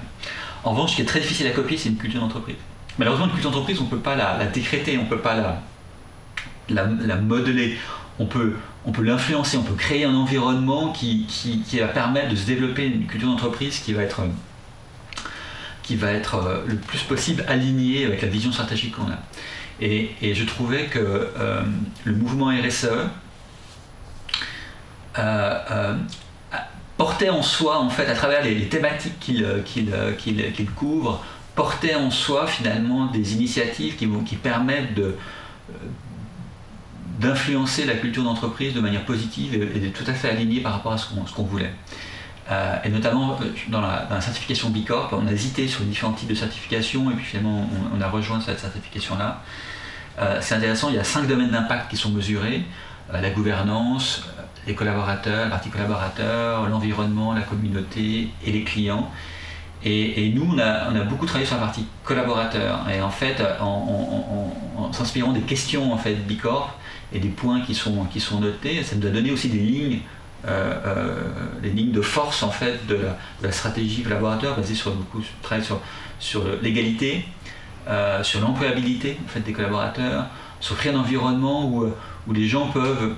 En 0.64 0.72
revanche, 0.72 0.92
ce 0.92 0.96
qui 0.96 1.02
est 1.04 1.06
très 1.06 1.20
difficile 1.20 1.46
à 1.46 1.52
copier, 1.52 1.78
c'est 1.78 1.90
une 1.90 1.98
culture 1.98 2.22
d'entreprise. 2.22 2.56
Malheureusement, 2.98 3.26
une 3.26 3.34
culture 3.34 3.52
d'entreprise, 3.52 3.80
on 3.82 3.86
ne 3.86 3.90
peut 3.90 4.00
pas 4.00 4.16
la, 4.16 4.46
décréter, 4.46 4.98
on 4.98 5.04
ne 5.04 5.10
peut 5.10 5.20
pas 5.20 5.36
la, 6.70 6.86
la, 6.86 7.16
modeler. 7.18 7.78
On 8.18 8.26
peut, 8.26 8.56
on 8.86 8.92
peut 8.92 9.04
l'influencer, 9.04 9.58
on 9.58 9.64
peut 9.64 9.76
créer 9.76 10.04
un 10.06 10.16
environnement 10.16 10.92
qui, 10.92 11.26
va 11.80 11.88
permettre 11.88 12.30
de 12.30 12.36
se 12.36 12.46
développer 12.46 12.86
une 12.86 13.06
culture 13.06 13.30
d'entreprise 13.30 13.80
qui 13.80 13.94
va 13.94 14.04
être, 14.04 14.22
euh, 16.36 16.64
le 16.68 16.76
plus 16.76 17.02
possible 17.04 17.46
alignée 17.48 18.06
avec 18.06 18.22
la 18.22 18.28
vision 18.28 18.52
stratégique 18.52 18.96
qu'on 18.96 19.10
a. 19.12 19.20
Et, 19.82 20.34
je 20.34 20.46
trouvais 20.46 20.86
que 20.86 21.00
euh, 21.00 21.62
le 22.04 22.16
mouvement 22.16 22.48
RSE 22.48 22.90
euh, 25.18 25.96
portait 26.98 27.30
en 27.30 27.42
soi, 27.42 27.80
en 27.80 27.90
fait, 27.90 28.08
à 28.08 28.14
travers 28.14 28.44
les, 28.44 28.68
thématiques 28.68 29.20
qu'il 29.20 30.72
couvre, 30.76 31.24
porter 31.56 31.96
en 31.96 32.12
soi 32.12 32.48
finalement 32.48 33.08
des 33.08 33.34
initiatives 33.34 33.96
qui, 33.96 34.36
permettent 34.36 34.94
de, 34.94 35.16
d'influencer 37.20 37.86
la 37.86 37.94
culture 37.94 38.24
d'entreprise 38.24 38.74
de 38.74 38.80
manière 38.80 39.06
positive 39.06 39.54
et, 39.54 39.80
de 39.80 39.90
tout 39.90 40.04
à 40.08 40.14
fait 40.14 40.30
alignée 40.30 40.62
par 40.62 40.74
rapport 40.74 40.94
à 40.94 40.98
ce 40.98 41.08
qu'on, 41.08 41.44
voulait. 41.44 41.74
Euh, 42.52 42.76
et 42.84 42.90
notamment 42.90 43.38
euh, 43.42 43.46
dans 43.70 43.82
la, 43.82 44.22
certification 44.22 44.70
B 44.70 44.84
Corp, 44.86 45.14
on 45.14 45.28
a 45.28 45.32
hésité 45.32 45.68
sur 45.68 45.82
différents 45.84 46.14
types 46.14 46.30
de 46.30 46.36
certifications 46.36 47.10
et 47.12 47.14
puis 47.14 47.26
finalement 47.26 47.68
on, 47.96 48.02
a 48.02 48.08
rejoint 48.08 48.42
cette 48.42 48.60
certification-là. 48.60 49.42
c'est 50.42 50.56
intéressant, 50.56 50.90
il 50.90 50.96
y 50.96 51.00
a 51.00 51.04
cinq 51.04 51.28
domaines 51.28 51.52
d'impact 51.52 51.90
qui 51.90 51.98
sont 51.98 52.12
mesurés 52.12 52.64
la 53.12 53.30
gouvernance, 53.30 54.24
les 54.66 54.76
collaborateurs, 54.76 55.46
la 55.46 55.50
partie 55.50 55.70
collaborateur, 55.70 56.68
l'environnement, 56.70 57.34
la 57.34 57.42
communauté 57.42 58.30
et 58.46 58.52
les 58.52 58.64
clients. 58.64 59.10
Et, 59.86 60.32
nous, 60.34 60.50
on 60.50 60.58
a, 60.60 61.04
beaucoup 61.04 61.26
travaillé 61.26 61.46
sur 61.46 61.58
la 61.58 61.64
partie 61.64 61.86
collaborateur. 62.06 62.88
Et 62.90 63.02
en 63.02 63.10
fait, 63.10 63.44
en, 63.60 64.92
s'inspirant 64.94 65.34
des 65.34 65.42
questions 65.42 65.92
en 65.92 65.98
fait, 65.98 66.16
Bicorp 66.16 66.74
et 67.14 67.20
des 67.20 67.30
points 67.30 67.62
qui 67.62 67.76
sont, 67.76 68.06
qui 68.06 68.20
sont 68.20 68.40
notés, 68.40 68.84
ça 68.84 68.96
nous 68.96 69.08
a 69.08 69.12
donné 69.12 69.32
aussi 69.32 69.48
des 69.48 69.60
lignes, 69.60 70.00
euh, 70.46 70.74
euh, 70.86 71.22
lignes 71.64 71.92
de 71.92 72.02
force 72.02 72.44
en 72.44 72.50
fait, 72.50 72.86
de, 72.88 73.00
la, 73.42 73.52
stratégie 73.52 74.02
collaborateur 74.02 74.58
basée 74.58 74.76
sur 74.76 74.92
beaucoup 74.92 75.22
sur, 75.62 75.80
sur 76.20 76.44
l'égalité, 76.62 77.26
euh, 77.88 78.24
sur 78.24 78.42
l'employabilité 78.42 79.18
en 79.24 79.30
fait, 79.30 79.42
des 79.42 79.54
collaborateurs, 79.54 80.26
sur 80.60 80.76
créer 80.76 80.92
un 80.92 81.00
environnement 81.00 81.70
où, 81.70 81.86
où 82.28 82.34
les 82.34 82.48
gens 82.48 82.68
peuvent 82.68 83.16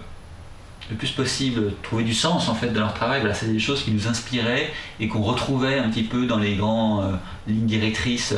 le 0.92 0.96
plus 0.98 1.12
possible 1.12 1.74
trouver 1.82 2.04
du 2.04 2.14
sens 2.14 2.50
en 2.50 2.54
fait 2.54 2.70
de 2.70 2.80
leur 2.80 2.94
travail. 2.94 3.22
Voilà, 3.22 3.34
c'est 3.34 3.48
des 3.48 3.60
choses 3.60 3.82
qui 3.84 3.92
nous 3.92 4.08
inspiraient 4.08 4.72
et 5.00 5.08
qu'on 5.08 5.22
retrouvait 5.22 5.80
un 5.80 5.90
petit 5.90 6.04
peu 6.04 6.28
dans 6.28 6.38
les 6.38 6.56
grandes 6.56 7.18
lignes 7.48 7.66
directrices 7.66 8.36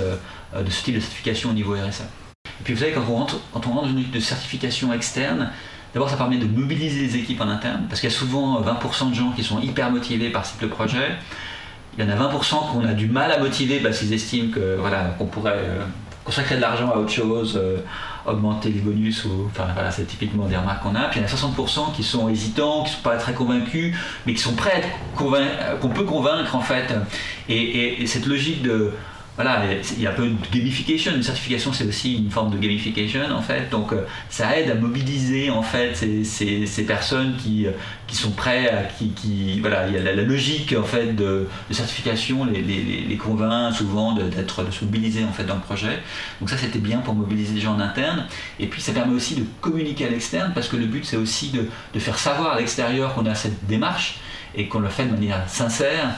de 0.56 0.70
ce 0.70 0.84
type 0.84 0.96
de 0.96 1.00
certification 1.00 1.50
au 1.50 1.54
niveau 1.54 1.74
RSA. 1.74 2.06
Et 2.60 2.64
puis 2.64 2.74
vous 2.74 2.80
savez, 2.80 2.92
quand 2.92 3.04
on 3.10 3.16
rentre, 3.16 3.40
quand 3.54 3.66
on 3.68 3.72
rentre 3.72 3.88
dans 3.88 3.98
une 3.98 4.10
de 4.10 4.20
certification 4.20 4.94
externe, 4.94 5.52
d'abord 5.94 6.10
ça 6.10 6.18
permet 6.18 6.38
de 6.38 6.46
mobiliser 6.46 7.02
les 7.02 7.16
équipes 7.18 7.42
en 7.42 7.50
interne, 7.50 7.86
parce 7.90 8.02
qu'il 8.02 8.10
y 8.10 8.14
a 8.14 8.16
souvent 8.16 8.62
20% 8.62 9.10
de 9.10 9.16
gens 9.16 9.32
qui 9.32 9.44
sont 9.44 9.60
hyper 9.60 9.92
motivés 9.92 10.30
par 10.30 10.46
ce 10.46 10.54
type 10.54 10.62
de 10.62 10.68
projet. 10.68 11.16
Il 11.98 12.06
y 12.06 12.08
en 12.08 12.12
a 12.12 12.16
20% 12.16 12.72
qu'on 12.72 12.86
a 12.86 12.94
du 12.94 13.08
mal 13.08 13.32
à 13.32 13.40
motiver 13.40 13.80
parce 13.80 14.00
qu'ils 14.00 14.14
estiment 14.14 14.54
voilà, 14.78 15.16
qu'on 15.18 15.26
pourrait 15.26 15.54
euh, 15.56 15.84
consacrer 16.24 16.56
de 16.58 16.62
l'argent 16.62 16.92
à 16.92 16.98
autre 16.98 17.12
chose 17.12 17.60
augmenter 18.28 18.70
les 18.70 18.80
bonus 18.80 19.26
ou 19.26 19.46
enfin 19.46 19.68
voilà 19.74 19.90
c'est 19.90 20.06
typiquement 20.06 20.46
des 20.46 20.58
remarques 20.58 20.84
qu'on 20.84 20.96
a 20.96 21.06
puis 21.06 21.20
il 21.20 21.24
y 21.24 21.26
en 21.26 21.28
a 21.28 21.32
60% 21.32 21.96
qui 21.96 22.04
sont 22.04 22.28
hésitants 22.30 22.84
qui 22.84 22.92
sont 22.92 23.02
pas 23.02 23.16
très 23.16 23.34
convaincus 23.34 23.96
mais 24.26 24.34
qui 24.34 24.42
sont 24.42 24.54
prêts 24.54 24.84
qu'on 25.16 25.90
peut 25.90 26.04
convaincre 26.04 26.56
en 26.56 26.62
fait 26.62 26.94
et 27.50 28.06
cette 28.06 28.26
logique 28.26 28.62
de 28.62 28.92
voilà, 29.38 29.62
il 29.96 30.02
y 30.02 30.08
a 30.08 30.10
un 30.10 30.14
peu 30.14 30.28
de 30.28 30.36
gamification. 30.52 31.14
Une 31.14 31.22
certification, 31.22 31.72
c'est 31.72 31.86
aussi 31.86 32.18
une 32.18 32.32
forme 32.32 32.50
de 32.50 32.58
gamification, 32.58 33.22
en 33.32 33.44
fait. 33.44 33.70
Donc, 33.70 33.94
euh, 33.94 34.02
ça 34.32 34.58
aide 34.58 34.72
à 34.72 34.74
mobiliser, 34.74 35.52
en 35.52 35.62
fait, 35.62 35.94
ces, 35.94 36.84
personnes 36.88 37.36
qui, 37.38 37.68
euh, 37.68 37.72
qui 38.08 38.16
sont 38.16 38.32
prêtes, 38.32 38.74
à, 38.74 38.82
qui, 38.86 39.60
voilà, 39.60 39.88
il 39.88 39.94
y 39.94 39.98
a 39.98 40.02
la, 40.02 40.24
logique, 40.24 40.74
en 40.76 40.84
fait, 40.84 41.16
de, 41.16 41.48
certification 41.70 42.46
les, 42.46 43.18
convainc 43.18 43.76
souvent 43.76 44.14
d'être, 44.14 44.64
de, 44.64 44.72
se 44.72 44.84
mobiliser, 44.86 45.24
en 45.24 45.32
fait, 45.32 45.44
dans 45.44 45.56
le 45.56 45.62
projet. 45.62 46.00
Donc, 46.40 46.50
ça, 46.50 46.58
c'était 46.58 46.80
bien 46.80 46.98
pour 46.98 47.14
mobiliser 47.14 47.54
les 47.54 47.62
gens 47.62 47.76
en 47.76 47.80
interne. 47.80 48.26
Et 48.60 48.66
puis, 48.66 48.82
ça 48.82 48.92
permet 48.92 49.14
aussi 49.14 49.36
de 49.36 49.46
communiquer 49.62 50.06
à 50.06 50.10
l'externe, 50.10 50.52
parce 50.56 50.68
que 50.68 50.78
le 50.78 50.88
but, 50.88 51.06
c'est 51.06 51.18
aussi 51.18 51.52
de 51.52 52.00
faire 52.00 52.18
savoir 52.18 52.54
à 52.54 52.60
l'extérieur 52.60 53.14
qu'on 53.14 53.28
a 53.28 53.36
cette 53.36 53.68
démarche 53.68 54.16
et 54.56 54.68
qu'on 54.68 54.80
le 54.80 54.90
fait 54.90 55.06
de 55.06 55.12
manière 55.12 55.48
sincère 55.48 56.16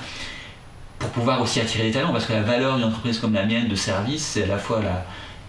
pour 1.00 1.10
pouvoir 1.10 1.42
aussi 1.42 1.60
attirer 1.60 1.86
des 1.86 1.92
talents, 1.92 2.12
parce 2.12 2.26
que 2.26 2.34
la 2.34 2.44
valeur 2.44 2.76
d'une 2.76 2.86
entreprise 2.86 3.20
comme 3.20 3.34
la 3.34 3.46
mienne 3.46 3.68
de 3.68 3.76
service, 3.76 4.24
c'est 4.24 4.44
à 4.44 4.48
la 4.48 4.58
fois 4.58 4.82
la, 4.82 5.06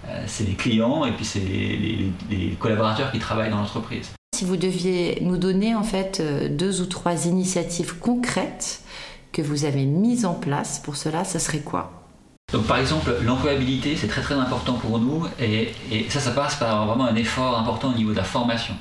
euh, 0.09 0.25
c'est 0.27 0.47
les 0.47 0.55
clients 0.55 1.05
et 1.05 1.13
puis 1.13 1.25
c'est 1.25 1.41
les, 1.41 2.57
collaborateurs 2.59 3.13
qui 3.13 3.19
travaillent 3.19 3.51
dans 3.51 3.59
l'entreprise. 3.59 4.11
Si 4.35 4.45
vous 4.45 4.57
deviez 4.57 5.19
nous 5.23 5.37
donner 5.37 5.75
en 5.75 5.83
fait 5.83 6.21
euh, 6.21 6.49
deux 6.49 6.81
ou 6.81 6.87
trois 6.87 7.27
initiatives 7.27 7.99
concrètes 7.99 8.81
que 9.33 9.43
vous 9.43 9.65
avez 9.65 9.85
mises 9.85 10.25
en 10.25 10.35
place 10.35 10.79
pour 10.79 10.97
cela, 10.97 11.25
ça 11.25 11.39
serait 11.39 11.61
quoi? 11.61 11.93
Donc 12.53 12.65
par 12.67 12.79
exemple, 12.79 13.15
l'employabilité, 13.23 13.97
c'est 13.97 14.09
très 14.09 14.23
très 14.23 14.35
important 14.35 14.75
pour 14.75 14.99
nous 14.99 15.25
et, 15.41 15.73
et, 15.93 16.11
ça, 16.11 16.21
ça 16.21 16.33
passe 16.33 16.57
par 16.57 16.87
vraiment 16.87 17.07
un 17.07 17.15
effort 17.15 17.59
important 17.59 17.91
au 17.91 17.95
niveau 17.95 18.13
de 18.13 18.17
la 18.17 18.25
formation. 18.25 18.75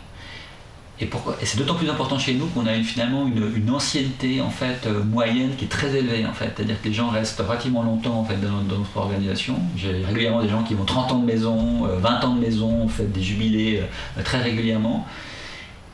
Et, 1.01 1.09
c'est 1.43 1.57
d'autant 1.57 1.75
plus 1.75 1.89
important 1.89 2.19
chez 2.19 2.33
nous 2.33 2.47
qu'on 2.47 2.65
a 2.65 2.73
finalement 2.83 3.25
une, 3.25 3.69
ancienneté 3.69 4.41
euh, 4.41 5.03
moyenne 5.03 5.51
qui 5.57 5.65
est 5.65 5.69
très 5.69 5.95
élevée. 5.95 6.25
C'est-à-dire 6.37 6.81
que 6.81 6.87
les 6.87 6.93
gens 6.93 7.09
restent 7.09 7.39
relativement 7.39 7.83
longtemps 7.83 8.27
dans, 8.41 8.77
notre 8.77 8.97
organisation. 8.97 9.55
J'ai 9.77 10.03
régulièrement 10.05 10.41
des 10.41 10.49
gens 10.49 10.63
qui 10.63 10.73
vont 10.73 10.83
30 10.83 11.11
ans 11.13 11.19
de 11.19 11.25
maison, 11.25 11.85
20 11.85 12.09
euh, 12.09 12.25
ans 12.25 12.35
de 12.35 12.41
maison, 12.41 12.87
des 12.99 13.21
jubilés 13.21 13.81
euh, 14.17 14.23
très 14.23 14.41
régulièrement. 14.41 15.07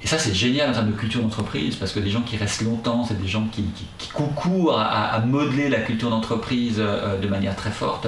Et 0.01 0.07
ça 0.07 0.17
c'est 0.17 0.33
génial 0.33 0.69
en 0.69 0.73
termes 0.73 0.91
de 0.91 0.97
culture 0.97 1.21
d'entreprise 1.21 1.75
parce 1.75 1.91
que 1.91 1.99
des 1.99 2.09
gens 2.09 2.21
qui 2.21 2.37
restent 2.37 2.61
longtemps, 2.61 3.05
c'est 3.05 3.19
des 3.19 3.27
gens 3.27 3.47
qui, 3.51 3.65
concourent 4.13 4.79
à, 4.79 5.19
modeler 5.21 5.67
la 5.67 5.79
culture 5.79 6.11
d'entreprise 6.11 6.77
de 6.77 7.27
manière 7.27 7.55
très 7.55 7.71
forte. 7.71 8.07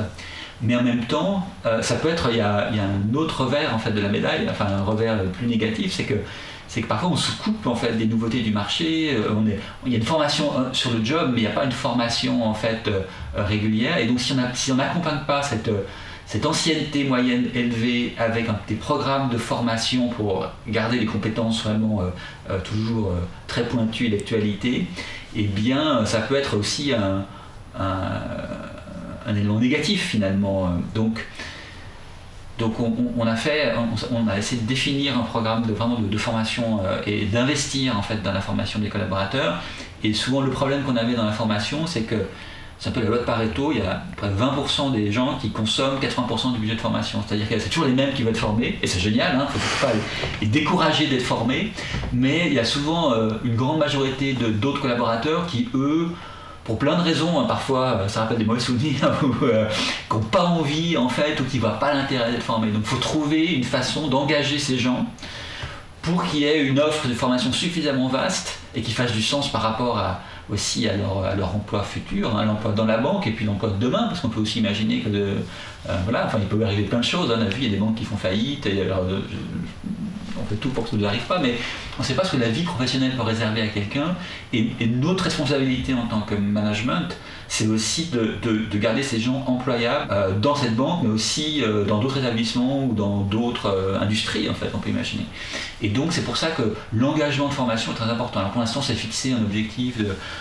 Mais 0.61 0.75
en 0.75 0.83
même 0.83 1.05
temps, 1.05 1.47
ça 1.81 1.95
peut 1.95 2.09
être, 2.09 2.29
il 2.29 2.37
y, 2.37 2.41
a, 2.41 2.69
un 2.69 3.15
autre 3.15 3.45
revers 3.45 3.75
de 3.91 3.99
la 3.99 4.09
médaille, 4.09 4.47
enfin 4.47 4.67
un 4.67 4.83
revers 4.83 5.23
plus 5.31 5.47
négatif, 5.47 5.91
c'est 5.91 6.03
que 6.03 6.15
c'est 6.67 6.81
que 6.81 6.87
parfois 6.87 7.09
on 7.09 7.15
se 7.15 7.31
coupe 7.41 7.65
en 7.65 7.75
fait 7.75 7.93
des 7.93 8.05
nouveautés 8.05 8.41
du 8.41 8.51
marché. 8.51 9.13
Euh, 9.13 9.29
il 9.85 9.91
y 9.91 9.95
a 9.95 9.97
une 9.97 10.03
formation 10.03 10.51
euh, 10.57 10.73
sur 10.73 10.91
le 10.91 11.03
job, 11.03 11.31
mais 11.33 11.41
il 11.41 11.41
n'y 11.41 11.47
a 11.47 11.51
pas 11.51 11.65
une 11.65 11.71
formation 11.71 12.45
en 12.45 12.53
fait 12.53 12.87
euh, 12.87 13.01
régulière. 13.35 13.97
Et 13.97 14.05
donc 14.05 14.19
si 14.19 14.71
on 14.71 14.75
n'accompagne 14.75 15.21
pas 15.25 15.41
cette, 15.43 15.71
cette 16.25 16.45
ancienneté 16.45 17.05
moyenne 17.05 17.45
élevée 17.55 18.13
avec 18.17 18.47
des 18.67 18.75
programmes 18.75 19.29
de 19.29 19.37
formation 19.37 20.09
pour 20.09 20.45
garder 20.67 20.99
les 20.99 21.05
compétences 21.05 21.63
vraiment 21.63 22.01
toujours 22.65 23.13
très 23.47 23.63
pointues 23.63 24.07
et 24.07 24.09
d'actualité, 24.09 24.87
eh 25.35 25.43
bien 25.43 26.05
ça 26.05 26.19
peut 26.19 26.35
être 26.35 26.57
aussi 26.57 26.93
un, 26.93 27.25
un, 27.79 28.21
un 29.25 29.35
élément 29.35 29.59
négatif 29.59 30.01
finalement. 30.05 30.69
Donc 30.93 31.25
donc 32.57 32.75
on, 32.79 33.27
a 33.27 34.37
essayé 34.37 34.61
de 34.61 34.67
définir 34.67 35.17
un 35.17 35.23
programme 35.23 35.63
de, 35.65 36.17
formation 36.17 36.79
euh, 36.83 37.01
et 37.05 37.25
d'investir 37.25 37.97
en 37.97 38.01
fait 38.01 38.21
dans 38.23 38.33
la 38.33 38.41
formation 38.41 38.79
des 38.79 38.89
collaborateurs. 38.89 39.61
Et 40.03 40.13
souvent 40.13 40.41
le 40.41 40.49
problème 40.49 40.83
qu'on 40.83 40.95
avait 40.95 41.15
dans 41.15 41.25
la 41.25 41.31
formation, 41.31 41.85
c'est 41.85 42.03
que 42.03 42.27
c'est 42.79 42.89
un 42.89 42.91
peu 42.91 43.01
la 43.01 43.07
loi 43.07 43.17
de 43.17 43.23
Pareto, 43.23 43.71
il 43.71 43.79
y 43.79 43.81
a 43.81 44.03
près 44.15 44.29
de 44.29 44.35
20% 44.35 44.91
des 44.91 45.11
gens 45.11 45.37
qui 45.39 45.49
consomment 45.49 45.99
80% 45.99 46.53
du 46.53 46.59
budget 46.59 46.75
de 46.75 46.79
formation. 46.79 47.23
C'est-à-dire 47.25 47.49
que 47.49 47.57
c'est 47.57 47.69
toujours 47.69 47.87
les 47.87 47.93
mêmes 47.93 48.13
qui 48.13 48.21
vont 48.21 48.29
être 48.29 48.37
formés, 48.37 48.77
et 48.83 48.87
c'est 48.87 48.99
génial, 48.99 49.31
il 49.33 49.39
hein, 49.39 49.47
ne 49.51 49.59
faut 49.59 49.87
pas 49.87 49.93
les 50.41 50.47
décourager 50.47 51.07
d'être 51.07 51.23
formés, 51.23 51.71
mais 52.13 52.45
il 52.45 52.53
y 52.53 52.59
a 52.59 52.65
souvent 52.65 53.13
euh, 53.13 53.31
une 53.43 53.55
grande 53.55 53.79
majorité 53.79 54.33
d'autres 54.33 54.81
collaborateurs 54.81 55.47
qui, 55.47 55.69
eux, 55.73 56.09
pour 56.67 56.77
plein 56.77 56.97
de 56.97 57.01
raisons, 57.01 57.39
hein, 57.39 57.45
parfois 57.47 57.85
euh, 57.85 58.07
ça 58.09 58.19
rappelle 58.19 58.39
des 58.39 58.43
mauvais 58.43 58.59
souvenirs, 58.59 59.09
ou 59.23 59.45
euh, 59.45 59.69
qui 60.09 60.15
n'ont 60.15 60.21
pas 60.21 60.43
envie 60.43 60.97
en 60.97 61.07
fait, 61.07 61.39
ou 61.39 61.45
qui 61.45 61.55
ne 61.55 61.61
voient 61.61 61.79
pas 61.79 61.93
l'intérêt 61.93 62.29
d'être 62.29 62.43
formés. 62.43 62.67
Donc 62.71 62.81
il 62.83 62.89
faut 62.89 62.97
trouver 62.97 63.45
une 63.45 63.63
façon 63.63 64.09
d'engager 64.09 64.59
ces 64.59 64.77
gens 64.77 65.05
pour 66.01 66.25
qu'il 66.25 66.41
y 66.41 66.43
ait 66.43 66.61
une 66.61 66.79
offre 66.79 67.07
de 67.07 67.13
formation 67.13 67.53
suffisamment 67.53 68.09
vaste 68.09 68.59
et 68.75 68.81
qui 68.81 68.91
fasse 68.91 69.13
du 69.13 69.21
sens 69.21 69.49
par 69.49 69.61
rapport 69.61 69.97
aussi 70.49 70.87
à 70.89 70.95
leur, 70.95 71.55
emploi 71.55 71.83
futur, 71.83 72.35
hein, 72.35 72.45
l'emploi 72.45 72.73
dans 72.73 72.85
la 72.85 72.97
banque 72.97 73.27
et 73.27 73.31
puis 73.31 73.45
l'emploi 73.45 73.69
de 73.69 73.77
demain, 73.77 74.03
parce 74.07 74.19
qu'on 74.19 74.29
peut 74.29 74.41
aussi 74.41 74.59
imaginer 74.59 74.99
que 74.99 75.09
euh, 75.09 75.35
voilà, 76.03 76.29
il 76.37 76.45
peut 76.47 76.63
arriver 76.63 76.83
plein 76.83 76.99
de 76.99 77.03
choses. 77.03 77.31
Hein, 77.31 77.37
on 77.39 77.41
a 77.41 77.49
vu, 77.49 77.61
il 77.61 77.63
y 77.63 77.67
a 77.67 77.71
des 77.71 77.77
banques 77.77 77.95
qui 77.95 78.05
font 78.05 78.17
faillite, 78.17 78.65
et 78.65 78.81
alors, 78.81 79.03
on 80.41 80.45
fait 80.45 80.55
tout 80.55 80.69
pour 80.69 80.83
que 80.83 80.89
ça 80.89 80.95
ne 80.95 81.01
nous 81.01 81.07
arrive 81.07 81.25
pas, 81.25 81.39
mais 81.39 81.55
on 81.97 82.01
ne 82.01 82.07
sait 82.07 82.13
pas 82.13 82.23
ce 82.23 82.33
que 82.33 82.37
la 82.37 82.49
vie 82.49 82.63
professionnelle 82.63 83.15
peut 83.15 83.23
réserver 83.23 83.61
à 83.61 83.67
quelqu'un. 83.67 84.15
Et, 84.53 84.69
et, 84.79 84.87
notre 84.87 85.25
responsabilité 85.25 85.93
en 85.93 86.07
tant 86.07 86.21
que 86.21 86.35
management, 86.35 87.17
c'est 87.57 87.67
aussi 87.67 88.11
de, 88.11 88.77
garder 88.77 89.01
ces 89.01 89.19
gens 89.19 89.43
employables 89.47 90.07
euh, 90.11 90.31
dans 90.37 90.55
cette 90.55 90.75
banque, 90.75 91.01
mais 91.03 91.09
aussi 91.09 91.63
euh, 91.63 91.85
dans 91.85 91.97
d'autres 91.97 92.19
établissements 92.19 92.85
ou 92.85 92.93
dans 92.93 93.21
d'autres 93.21 93.65
euh, 93.67 93.99
industries, 93.99 94.47
en 94.47 94.53
fait, 94.53 94.69
on 94.75 94.77
peut 94.77 94.91
imaginer. 94.91 95.25
Et 95.81 95.89
donc, 95.89 96.13
c'est 96.13 96.23
pour 96.23 96.37
ça 96.37 96.51
que 96.51 96.75
l'engagement 96.93 97.47
de 97.47 97.53
formation 97.53 97.93
est 97.93 97.95
très 97.95 98.09
important. 98.09 98.41
Alors, 98.41 98.51
pour 98.51 98.61
l'instant, 98.61 98.83
c'est 98.83 98.93
fixé 98.93 99.33
un 99.33 99.37
objectif 99.37 99.95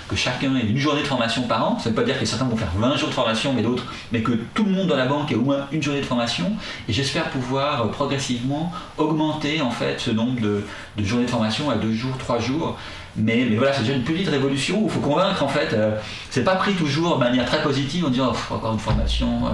que 0.08 0.16
chacun 0.16 0.56
ait 0.56 0.66
une 0.66 0.76
journée 0.76 1.00
de 1.00 1.06
formation 1.06 1.42
par 1.44 1.66
an. 1.66 1.78
Ça 1.78 1.88
ne 1.88 1.94
veut 1.94 2.02
pas 2.02 2.06
dire 2.06 2.18
que 2.20 2.26
certains 2.26 2.44
vont 2.44 2.56
faire 2.56 2.72
20 2.76 2.96
jours 2.96 3.08
de 3.08 3.14
formation, 3.14 3.54
mais 3.54 3.62
d'autres, 3.62 3.86
mais 4.12 4.20
que 4.20 4.32
tout 4.52 4.64
le 4.64 4.72
monde 4.72 4.88
dans 4.88 4.96
la 4.96 5.06
banque 5.06 5.32
ait 5.32 5.36
au 5.36 5.42
moins 5.42 5.68
une 5.72 5.82
journée 5.82 6.00
de 6.00 6.06
formation. 6.06 6.52
Et 6.86 6.92
j'espère 6.92 7.30
pouvoir 7.30 7.90
progressivement 7.92 8.72
augmenter, 8.98 9.62
en 9.62 9.70
fait, 9.70 10.00
ce 10.00 10.10
nombre 10.10 10.38
de 10.42 10.62
journées 10.98 11.24
de 11.24 11.30
formation 11.30 11.70
à 11.70 11.76
deux 11.76 11.92
jours, 11.92 12.16
trois 12.18 12.38
jours. 12.38 12.76
Mais, 13.18 13.56
voilà, 13.56 13.72
c'est 13.72 13.80
déjà 13.80 13.94
une 13.94 14.04
petite 14.04 14.28
révolution 14.28 14.82
où 14.82 14.86
il 14.86 14.90
faut 14.90 15.00
convaincre 15.00 15.42
en 15.42 15.48
fait. 15.48 15.72
Euh, 15.72 15.96
c'est 16.30 16.44
pas 16.44 16.56
pris 16.56 16.74
toujours 16.74 17.16
de 17.16 17.24
manière 17.24 17.46
très 17.46 17.62
positive 17.62 18.04
en 18.04 18.10
disant 18.10 18.32
encore 18.50 18.72
une 18.72 18.78
formation, 18.78 19.46
euh, 19.46 19.50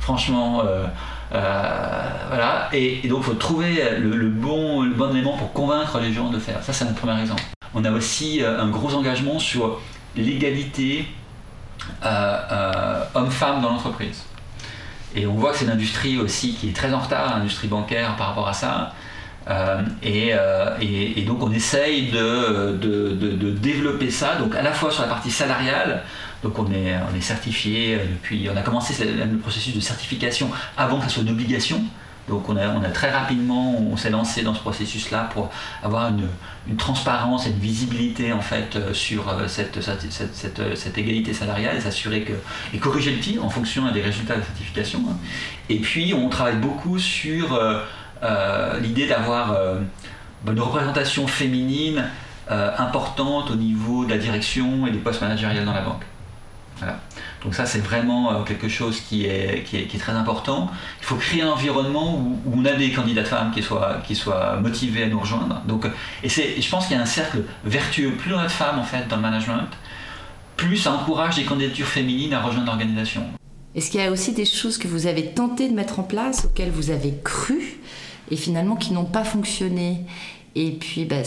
franchement, 0.00 0.62
euh, 0.64 0.86
voilà. 2.28 2.68
Et, 2.72 3.08
donc 3.08 3.20
il 3.20 3.24
faut 3.24 3.34
trouver 3.34 3.98
le, 3.98 4.28
bon, 4.28 4.84
élément 5.10 5.36
pour 5.36 5.52
convaincre 5.52 5.98
les 5.98 6.12
gens 6.12 6.30
de 6.30 6.38
faire. 6.38 6.62
Ça, 6.62 6.72
c'est 6.72 6.84
un 6.84 6.92
premier 6.92 7.20
exemple. 7.20 7.42
On 7.74 7.84
a 7.84 7.90
aussi 7.90 8.42
un 8.44 8.68
gros 8.68 8.94
engagement 8.94 9.38
sur 9.38 9.80
l'égalité 10.14 11.06
homme-femme 13.14 13.62
dans 13.62 13.70
l'entreprise. 13.70 14.24
Et 15.14 15.26
on 15.26 15.34
voit 15.34 15.52
que 15.52 15.58
c'est 15.58 15.64
une 15.64 15.70
industrie 15.70 16.18
aussi 16.18 16.54
qui 16.54 16.68
est 16.68 16.76
très 16.76 16.92
en 16.92 16.98
retard, 16.98 17.38
l'industrie 17.38 17.68
bancaire 17.68 18.16
par 18.16 18.28
rapport 18.28 18.48
à 18.48 18.52
ça. 18.52 18.92
Euh, 19.48 19.82
euh, 20.04 20.76
et, 20.80 21.22
donc 21.22 21.42
on 21.42 21.52
essaye 21.52 22.10
de, 22.10 22.76
de, 22.76 23.50
développer 23.50 24.10
ça, 24.10 24.36
donc 24.36 24.54
à 24.54 24.62
la 24.62 24.72
fois 24.72 24.90
sur 24.90 25.02
la 25.02 25.08
partie 25.08 25.30
salariale, 25.30 26.02
donc 26.42 26.58
on 26.58 26.70
est, 26.72 26.94
on 27.10 27.16
est 27.16 27.20
certifié 27.20 27.98
depuis, 27.98 28.48
on 28.52 28.56
a 28.56 28.62
commencé 28.62 28.92
le 29.04 29.38
processus 29.38 29.74
de 29.74 29.80
certification 29.80 30.50
avant 30.76 30.98
que 30.98 31.04
ce 31.04 31.10
soit 31.10 31.22
une 31.22 31.30
obligation. 31.30 31.80
Donc 32.28 32.48
on 32.48 32.56
a, 32.56 32.68
on 32.70 32.82
a 32.82 32.88
très 32.88 33.10
rapidement, 33.10 33.78
on 33.78 33.96
s'est 33.96 34.10
lancé 34.10 34.42
dans 34.42 34.52
ce 34.52 34.58
processus-là 34.58 35.30
pour 35.32 35.48
avoir 35.80 36.08
une, 36.08 36.26
une, 36.66 36.76
transparence 36.76 37.46
et 37.46 37.50
une 37.50 37.58
visibilité 37.58 38.32
en 38.32 38.40
fait 38.40 38.74
euh, 38.74 38.92
sur 38.92 39.32
cette, 39.46 39.80
cette, 39.80 40.12
cette, 40.12 40.76
cette 40.76 40.98
égalité 40.98 41.32
salariale 41.32 41.76
et 41.76 41.80
s'assurer 41.80 42.22
que 42.22 42.32
et 42.74 42.78
corriger 42.78 43.12
le 43.12 43.20
tir 43.20 43.44
en 43.44 43.48
fonction 43.48 43.88
des 43.92 44.02
résultats 44.02 44.34
de 44.34 44.40
la 44.40 44.46
certification. 44.46 45.04
Hein. 45.08 45.16
Et 45.68 45.78
puis 45.78 46.14
on 46.14 46.28
travaille 46.28 46.56
beaucoup 46.56 46.98
sur 46.98 47.54
euh, 47.54 47.80
l'idée 48.80 49.06
d'avoir 49.06 49.52
euh, 49.52 49.80
une 50.46 50.60
représentation 50.60 51.26
féminine 51.26 52.04
euh, 52.50 52.70
importante 52.78 53.50
au 53.50 53.56
niveau 53.56 54.04
de 54.04 54.10
la 54.10 54.18
direction 54.18 54.86
et 54.86 54.90
des 54.90 54.98
postes 54.98 55.20
managériels 55.20 55.64
dans 55.64 55.74
la 55.74 55.82
banque. 55.82 56.04
Donc 57.42 57.54
ça, 57.54 57.64
c'est 57.64 57.78
vraiment 57.78 58.42
quelque 58.42 58.68
chose 58.68 59.00
qui 59.00 59.24
est, 59.24 59.64
qui 59.64 59.76
est, 59.78 59.98
très 59.98 60.12
important. 60.12 60.70
Il 61.00 61.06
faut 61.06 61.14
créer 61.14 61.40
un 61.40 61.48
environnement 61.48 62.18
où, 62.18 62.38
on 62.54 62.64
a 62.66 62.72
des 62.72 62.92
candidates 62.92 63.28
femmes 63.28 63.50
qui 63.50 63.62
soient, 63.62 64.02
qui 64.06 64.14
soient 64.14 64.56
motivées 64.56 65.04
à 65.04 65.06
nous 65.06 65.20
rejoindre. 65.20 65.62
Donc, 65.66 65.86
et 66.22 66.28
je 66.28 66.68
pense 66.68 66.86
qu'il 66.86 66.96
y 66.96 66.98
a 66.98 67.02
un 67.02 67.06
cercle 67.06 67.44
vertueux. 67.64 68.10
Plus 68.10 68.34
on 68.34 68.38
a 68.38 68.44
de 68.44 68.50
femmes 68.50 68.78
en 68.78 68.84
fait 68.84 69.08
dans 69.08 69.16
le 69.16 69.22
management, 69.22 69.68
plus 70.56 70.76
ça 70.76 70.92
encourage 70.92 71.36
les 71.36 71.44
candidatures 71.44 71.86
féminines 71.86 72.34
à 72.34 72.40
rejoindre 72.40 72.66
l'organisation. 72.66 73.22
Est-ce 73.74 73.90
qu'il 73.90 74.00
y 74.00 74.04
a 74.04 74.10
aussi 74.10 74.32
des 74.32 74.46
choses 74.46 74.78
que 74.78 74.88
vous 74.88 75.06
avez 75.06 75.26
tenté 75.26 75.68
de 75.68 75.74
mettre 75.74 76.00
en 76.00 76.02
place, 76.02 76.46
auxquelles 76.46 76.70
vous 76.70 76.90
avez 76.90 77.14
cru? 77.22 77.78
Et 78.30 78.36
finalement 78.36 78.76
qui 78.76 78.92
n'ont 78.92 79.04
pas 79.04 79.24
fonctionné. 79.24 80.04
Et 80.54 80.70
puis, 80.72 81.04
bah, 81.04 81.22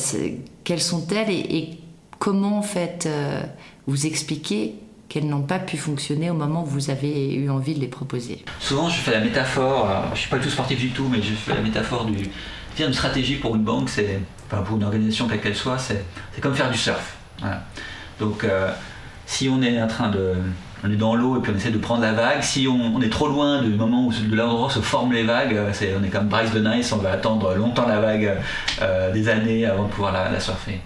quelles 0.63 0.81
sont-elles 0.81 1.29
et, 1.29 1.77
comment 2.17 2.57
en 2.57 2.62
fait 2.62 3.05
euh, 3.05 3.41
vous 3.88 4.05
expliquer 4.05 4.75
qu'elles 5.07 5.27
n'ont 5.27 5.43
pas 5.43 5.59
pu 5.59 5.77
fonctionner 5.77 6.29
au 6.29 6.33
moment 6.33 6.63
où 6.63 6.65
vous 6.65 6.89
avez 6.89 7.33
eu 7.33 7.49
envie 7.49 7.73
de 7.73 7.79
les 7.79 7.88
proposer? 7.88 8.43
Souvent, 8.59 8.89
je 8.89 8.99
fais 8.99 9.12
la 9.12 9.21
métaphore, 9.21 9.88
je 10.12 10.15
je 10.15 10.21
suis 10.21 10.29
pas 10.29 10.38
du 10.38 10.43
tout 10.43 10.51
sportif 10.51 10.79
du 10.79 10.89
tout, 10.89 11.07
mais 11.09 11.21
je 11.21 11.33
fais 11.33 11.53
la 11.53 11.62
métaphore 11.62 12.05
du. 12.05 12.29
Une 12.79 12.93
stratégie 12.93 13.35
pour 13.35 13.57
une 13.57 13.63
banque, 13.63 13.89
c'est, 13.89 14.21
enfin 14.47 14.62
pour 14.62 14.77
une 14.77 14.85
organisation 14.85 15.27
quelle 15.27 15.41
qu'elle 15.41 15.55
soit, 15.55 15.77
c'est, 15.77 16.05
comme 16.39 16.55
faire 16.55 16.71
du 16.71 16.77
surf. 16.77 17.17
Donc, 18.21 18.45
euh, 18.45 18.71
si 19.25 19.49
on 19.49 19.62
est 19.62 19.81
en 19.81 19.88
train 19.88 20.09
de, 20.09 20.35
on 20.83 20.91
est 20.91 20.95
dans 20.95 21.15
l'eau 21.15 21.37
et 21.37 21.41
puis 21.41 21.51
on 21.53 21.57
essaie 21.57 21.71
de 21.71 21.77
prendre 21.77 22.01
la 22.01 22.13
vague. 22.13 22.41
Si 22.41 22.67
on, 22.67 23.01
est 23.01 23.09
trop 23.09 23.27
loin 23.27 23.61
du 23.61 23.69
moment 23.69 24.05
où 24.05 24.13
de 24.13 24.35
l'endroit 24.35 24.69
se 24.69 24.79
forment 24.79 25.13
les 25.13 25.23
vagues, 25.23 25.53
euh, 25.55 25.97
on 25.99 26.03
est 26.03 26.09
comme 26.09 26.27
Bryce 26.27 26.51
de 26.51 26.59
Nice, 26.59 26.91
on 26.93 26.97
va 26.97 27.11
attendre 27.11 27.53
longtemps 27.55 27.87
la 27.87 27.99
vague, 27.99 28.37
euh, 28.81 29.11
des 29.11 29.27
années 29.29 29.65
avant 29.65 29.83
de 29.83 29.89
pouvoir 29.89 30.13
la, 30.13 30.39
surfer. 30.39 30.79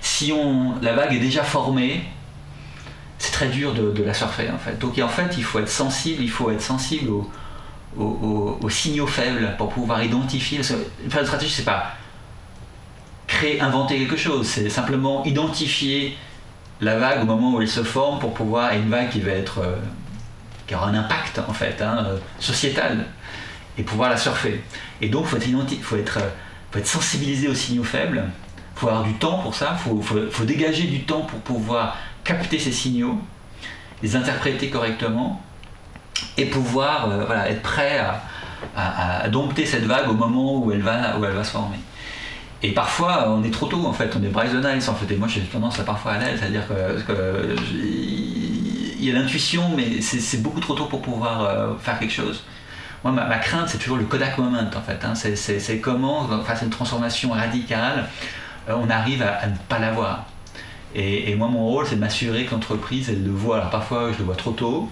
Si 0.00 0.32
on, 0.32 0.74
la 0.82 0.94
vague 0.94 1.12
est 1.14 1.20
déjà 1.20 1.42
formée, 1.42 2.04
c'est 3.18 3.32
très 3.32 3.48
dur 3.48 3.74
de, 3.74 4.02
la 4.02 4.14
surfer 4.14 4.50
en 4.54 4.58
fait. 4.58 4.78
Donc 4.78 4.98
en 4.98 5.08
fait, 5.08 5.34
il 5.36 5.44
faut 5.44 5.58
être 5.58 5.68
sensible, 5.68 6.22
il 6.22 6.30
faut 6.30 6.50
être 6.50 6.62
sensible 6.62 7.10
aux, 7.96 8.68
signaux 8.68 9.08
faibles 9.08 9.54
pour 9.58 9.70
pouvoir 9.70 10.02
identifier. 10.02 10.58
Parce 10.58 10.72
une 11.04 11.10
stratégie, 11.26 11.52
c'est 11.52 11.64
pas 11.64 11.92
créer, 13.26 13.60
inventer 13.60 13.98
quelque 13.98 14.16
chose, 14.16 14.46
c'est 14.46 14.68
simplement 14.70 15.24
identifier 15.24 16.16
la 16.80 16.98
vague 16.98 17.22
au 17.22 17.26
moment 17.26 17.54
où 17.54 17.60
elle 17.60 17.68
se 17.68 17.82
forme 17.82 18.18
pour 18.18 18.34
pouvoir, 18.34 18.72
une 18.72 18.88
vague 18.88 19.10
qui 19.10 19.20
va 19.20 19.32
être, 19.32 19.58
euh, 19.58 19.76
qui 20.66 20.74
aura 20.74 20.88
un 20.88 20.94
impact 20.94 21.40
en 21.46 21.52
fait, 21.52 21.80
hein, 21.82 22.06
euh, 22.06 22.18
sociétal, 22.38 23.06
et 23.78 23.82
pouvoir 23.82 24.10
la 24.10 24.16
surfer. 24.16 24.62
Et 25.00 25.08
donc, 25.08 25.26
faut 25.26 25.36
être, 25.36 25.82
faut 25.82 25.96
être, 25.96 26.18
euh, 26.18 26.28
faut 26.70 26.78
être 26.78 26.86
sensibilisé 26.86 27.48
aux 27.48 27.54
signaux 27.54 27.84
faibles, 27.84 28.24
faut 28.74 28.88
avoir 28.88 29.04
du 29.04 29.14
temps 29.14 29.38
pour 29.38 29.54
ça, 29.54 29.74
faut, 29.74 30.00
faut, 30.00 30.44
dégager 30.44 30.84
du 30.84 31.02
temps 31.02 31.22
pour 31.22 31.40
pouvoir 31.40 31.96
capter 32.24 32.58
ces 32.58 32.72
signaux, 32.72 33.20
les 34.02 34.16
interpréter 34.16 34.70
correctement, 34.70 35.42
et 36.38 36.46
pouvoir 36.46 37.10
être 37.46 37.62
prêt 37.62 38.00
à, 38.76 39.28
dompter 39.28 39.66
cette 39.66 39.84
vague 39.84 40.08
au 40.08 40.14
moment 40.14 40.60
va, 40.60 41.18
où 41.18 41.24
elle 41.24 41.32
va 41.32 41.44
se 41.44 41.50
former. 41.50 41.78
Et 42.62 42.72
parfois, 42.72 43.30
on 43.30 43.42
est 43.42 43.50
trop 43.50 43.66
tôt 43.66 43.86
en 43.86 43.92
fait, 43.92 44.14
on 44.16 44.22
est 44.22 44.28
de 44.28 44.74
Nice 44.74 44.88
en 44.88 44.94
fait. 44.94 45.12
Et 45.12 45.16
moi, 45.16 45.28
j'ai 45.28 45.40
tendance 45.40 45.80
à 45.80 45.84
parfois 45.84 46.12
à 46.12 46.18
l'aise, 46.18 46.38
c'est-à-dire 46.40 46.66
que, 46.68 47.56
il 48.98 49.06
y 49.06 49.10
a 49.10 49.14
l'intuition, 49.14 49.70
mais 49.74 50.02
c'est 50.02 50.42
beaucoup 50.42 50.60
trop 50.60 50.74
tôt 50.74 50.84
pour 50.84 51.00
pouvoir 51.00 51.44
euh, 51.44 51.74
faire 51.78 51.98
quelque 51.98 52.12
chose. 52.12 52.44
Moi, 53.02 53.14
ma, 53.14 53.38
crainte, 53.38 53.68
c'est 53.68 53.78
toujours 53.78 53.96
le 53.96 54.04
Kodak 54.04 54.36
moment 54.36 54.58
en 54.58 54.80
fait. 54.82 55.02
Hein. 55.04 55.14
C'est 55.14 55.78
comment, 55.78 56.28
face 56.42 56.60
à 56.60 56.64
une 56.66 56.70
transformation 56.70 57.30
radicale, 57.30 58.08
euh, 58.68 58.74
on 58.78 58.90
arrive 58.90 59.22
à, 59.22 59.46
ne 59.46 59.56
pas 59.70 59.78
l'avoir. 59.78 60.26
Et, 60.94 61.30
et, 61.30 61.34
moi, 61.34 61.48
mon 61.48 61.66
rôle, 61.66 61.86
c'est 61.86 61.94
de 61.94 62.00
m'assurer 62.00 62.44
que 62.44 62.50
l'entreprise, 62.50 63.08
elle 63.08 63.24
le 63.24 63.30
voit. 63.30 63.56
Alors 63.56 63.70
parfois, 63.70 64.12
je 64.12 64.18
le 64.18 64.24
vois 64.24 64.36
trop 64.36 64.50
tôt. 64.50 64.90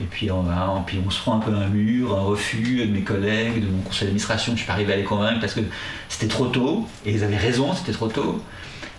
Et 0.00 0.04
puis 0.04 0.30
on, 0.30 0.44
puis 0.86 0.98
on 1.04 1.10
se 1.10 1.20
prend 1.20 1.36
un 1.36 1.40
peu 1.40 1.54
un 1.54 1.68
mur, 1.68 2.16
un 2.16 2.22
refus 2.22 2.86
de 2.86 2.92
mes 2.92 3.00
collègues, 3.00 3.62
de 3.62 3.70
mon 3.70 3.80
conseil 3.80 4.02
d'administration. 4.02 4.52
Je 4.52 4.58
suis 4.58 4.66
pas 4.66 4.74
arrivé 4.74 4.92
à 4.92 4.96
les 4.96 5.04
convaincre 5.04 5.40
parce 5.40 5.54
que 5.54 5.60
c'était 6.08 6.28
trop 6.28 6.46
tôt. 6.46 6.86
Et 7.06 7.12
ils 7.12 7.24
avaient 7.24 7.36
raison, 7.36 7.74
c'était 7.74 7.92
trop 7.92 8.08
tôt. 8.08 8.42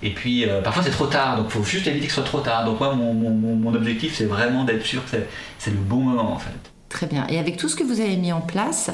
Et 0.04 0.12
puis 0.12 0.46
euh, 0.46 0.62
parfois 0.62 0.84
c'est 0.84 0.92
trop 0.92 1.08
tard, 1.08 1.38
donc 1.38 1.48
il 1.50 1.54
faut 1.54 1.64
juste 1.64 1.88
éviter 1.88 2.06
que 2.06 2.12
ce 2.12 2.22
soit 2.22 2.30
trop 2.30 2.40
tard. 2.40 2.66
Donc 2.66 2.80
moi, 2.80 2.96
mon, 2.96 3.74
objectif, 3.74 4.16
c'est 4.16 4.26
vraiment 4.26 4.64
d'être 4.64 4.86
sûr 4.86 5.04
que 5.06 5.18
c'est 5.60 5.72
le 5.72 5.78
bon 5.78 5.98
moment 5.98 6.34
en 6.34 6.40
fait. 6.40 6.52
Très 6.90 7.06
bien. 7.06 7.28
Et 7.30 7.38
avec 7.38 7.58
tout 7.58 7.70
ce 7.70 7.76
que 7.76 7.84
vous 7.84 8.00
avez 8.00 8.16
mis 8.16 8.32
en 8.32 8.42
place, 8.42 8.90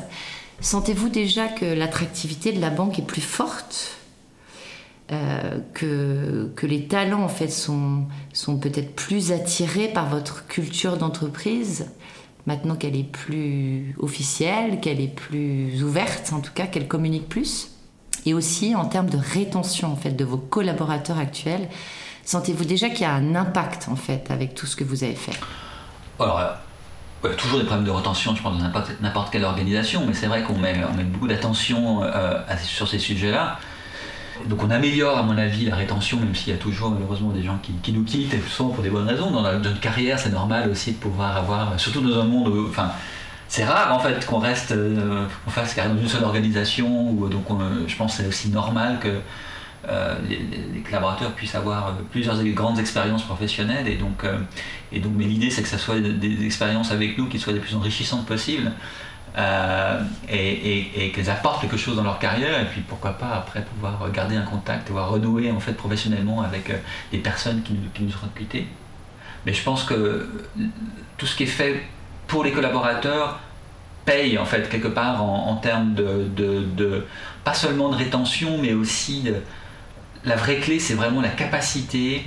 sentez-vous 0.60 1.10
déjà 1.10 1.48
que 1.48 1.66
l'attractivité 1.66 2.52
de 2.52 2.60
la 2.60 2.70
banque 2.70 3.00
est 3.00 3.06
plus 3.06 3.22
forte? 3.22 3.98
Euh, 5.12 5.60
que, 5.74 6.66
les 6.66 6.88
talents 6.88 7.24
en 7.24 7.30
fait 7.30 7.50
sont, 7.50 8.06
sont 8.32 8.58
peut-être 8.58 8.96
plus 8.96 9.34
attirés 9.34 9.90
par 9.90 10.08
votre 10.08 10.48
culture 10.48 10.96
d'entreprise 10.96 11.92
maintenant 12.48 12.76
qu'elle 12.76 12.96
est 12.96 13.04
plus 13.04 13.96
officielle, 14.00 14.80
qu'elle 14.80 15.02
est 15.02 15.14
plus 15.14 15.84
ouverte 15.84 16.32
en 16.34 16.40
tout 16.40 16.54
cas, 16.54 16.68
qu'elle 16.68 16.88
communique 16.88 17.28
plus 17.28 17.72
et 18.26 18.34
aussi 18.34 18.76
en 18.76 18.86
termes 18.86 19.10
de 19.10 19.18
rétention 19.18 19.92
en 19.92 19.98
fait 19.98 20.12
de 20.12 20.24
vos 20.24 20.38
collaborateurs 20.38 21.20
actuels, 21.20 21.68
sentez-vous 22.24 22.64
déjà 22.64 22.90
qu'il 22.90 23.02
y 23.02 23.06
a 23.06 23.14
un 23.14 23.36
impact 23.36 23.90
en 23.90 23.98
fait 23.98 24.32
avec 24.32 24.56
tout 24.56 24.68
ce 24.68 24.78
que 24.78 24.86
vous 24.86 25.04
avez 25.04 25.16
fait? 25.16 25.38
Alors, 26.18 26.40
y 27.26 27.28
a 27.28 27.36
toujours 27.36 27.60
des 27.60 27.66
problèmes 27.66 27.86
de 27.86 27.92
retention, 27.92 28.36
je 28.36 28.42
pense, 28.42 28.58
dans 28.58 28.72
n'importe 29.02 29.32
quelle 29.32 29.44
organisation, 29.44 30.06
mais 30.08 30.14
c'est 30.14 30.28
vrai 30.28 30.44
qu'on 30.44 30.58
met, 30.58 30.82
on 30.90 30.96
met 30.96 31.04
beaucoup 31.04 31.28
d'attention 31.28 32.04
sur 32.66 32.88
ces 32.88 33.00
sujets-là. 33.00 33.60
Donc 34.48 34.64
on 34.64 34.70
améliore, 34.70 35.18
à 35.18 35.24
mon 35.24 35.38
avis, 35.38 35.66
la 35.66 35.76
rétention, 35.76 36.20
même 36.20 36.36
s'il 36.36 36.54
y 36.54 36.56
a 36.56 36.60
toujours 36.60 36.92
malheureusement 36.92 37.30
des 37.30 37.44
gens 37.44 37.60
qui, 37.62 37.92
nous 37.92 38.04
quittent, 38.04 38.34
et 38.34 38.42
souvent 38.48 38.70
pour 38.70 38.84
des 38.84 38.90
bonnes 38.90 39.08
raisons. 39.08 39.32
Dans 39.32 39.42
notre 39.42 39.80
carrière, 39.80 40.20
c'est 40.20 40.32
normal 40.32 40.70
aussi 40.70 40.94
de 40.94 40.98
pouvoir 40.98 41.38
avoir, 41.38 41.80
surtout 41.80 42.02
dans 42.02 42.20
un 42.20 42.26
monde 42.26 42.48
où, 42.48 42.68
enfin, 42.68 42.92
c'est 43.48 43.66
rare 43.66 43.94
en 43.94 44.00
fait 44.00 44.26
qu'on 44.26 44.40
reste, 44.40 44.72
euh, 44.72 45.28
qu'on 45.46 45.52
fasse 45.52 45.76
dans 45.76 45.98
une 45.98 46.08
seule 46.08 46.24
organisation. 46.24 47.12
Où, 47.12 47.30
donc 47.30 47.46
je 47.88 47.96
pense 47.96 48.18
que 48.18 48.24
c'est 48.24 48.28
aussi 48.28 48.50
normal 48.50 49.00
que 49.00 49.20
euh, 49.88 50.16
les, 50.28 50.80
collaborateurs 50.80 51.34
puissent 51.34 51.56
avoir 51.56 51.94
plusieurs 52.12 52.42
grandes 52.46 52.80
expériences 52.80 53.24
professionnelles. 53.24 53.88
Et 53.88 53.96
donc, 53.96 54.24
euh, 54.24 54.40
et 54.92 55.00
donc 55.00 55.14
mais 55.16 55.26
l'idée 55.26 55.50
c'est 55.50 55.62
que 55.62 55.68
ça 55.68 55.78
soit 55.78 56.00
des, 56.00 56.14
des, 56.14 56.46
expériences 56.46 56.92
avec 56.92 57.18
nous 57.18 57.28
qui 57.28 57.38
soient 57.38 57.54
les 57.54 57.60
plus 57.60 57.76
enrichissantes 57.76 58.26
possibles. 58.26 58.72
Euh, 59.36 60.00
et, 60.30 61.12
qu'elles 61.12 61.30
apportent 61.32 61.62
quelque 61.62 61.78
chose 61.78 61.96
dans 61.96 62.04
leur 62.04 62.20
carrière 62.20 62.62
et 62.62 62.66
puis 62.66 62.82
pourquoi 62.82 63.14
pas 63.14 63.32
après 63.34 63.64
pouvoir 63.64 64.12
garder 64.12 64.36
un 64.36 64.44
contact, 64.44 64.86
pouvoir 64.86 65.10
renouer 65.10 65.50
en 65.50 65.60
fait 65.60 65.74
professionnellement 65.74 66.44
avec 66.44 66.70
euh, 66.70 66.78
des 67.12 67.18
personnes 67.18 67.64
qui, 67.64 67.74
nous 67.74 68.10
ont 68.10 68.30
quittés. 68.38 68.68
Mais 69.48 69.54
je 69.54 69.64
pense 69.64 69.86
que 69.86 70.30
tout 71.18 71.26
ce 71.26 71.36
qui 71.36 71.44
est 71.44 71.48
fait 71.48 71.84
pour 72.28 72.44
les 72.44 72.52
collaborateurs 72.52 73.40
paye 74.06 74.38
en 74.38 74.46
fait 74.46 74.70
quelque 74.70 74.88
part 74.88 75.24
en, 75.24 75.56
termes 75.56 75.96
de, 75.96 76.28
de, 76.36 77.06
pas 77.44 77.54
seulement 77.54 77.90
de 77.90 77.96
rétention 77.96 78.58
mais 78.62 78.74
aussi 78.74 79.28
la 80.26 80.36
vraie 80.36 80.58
clé 80.58 80.78
c'est 80.78 80.94
vraiment 80.94 81.22
la 81.22 81.30
capacité 81.30 82.26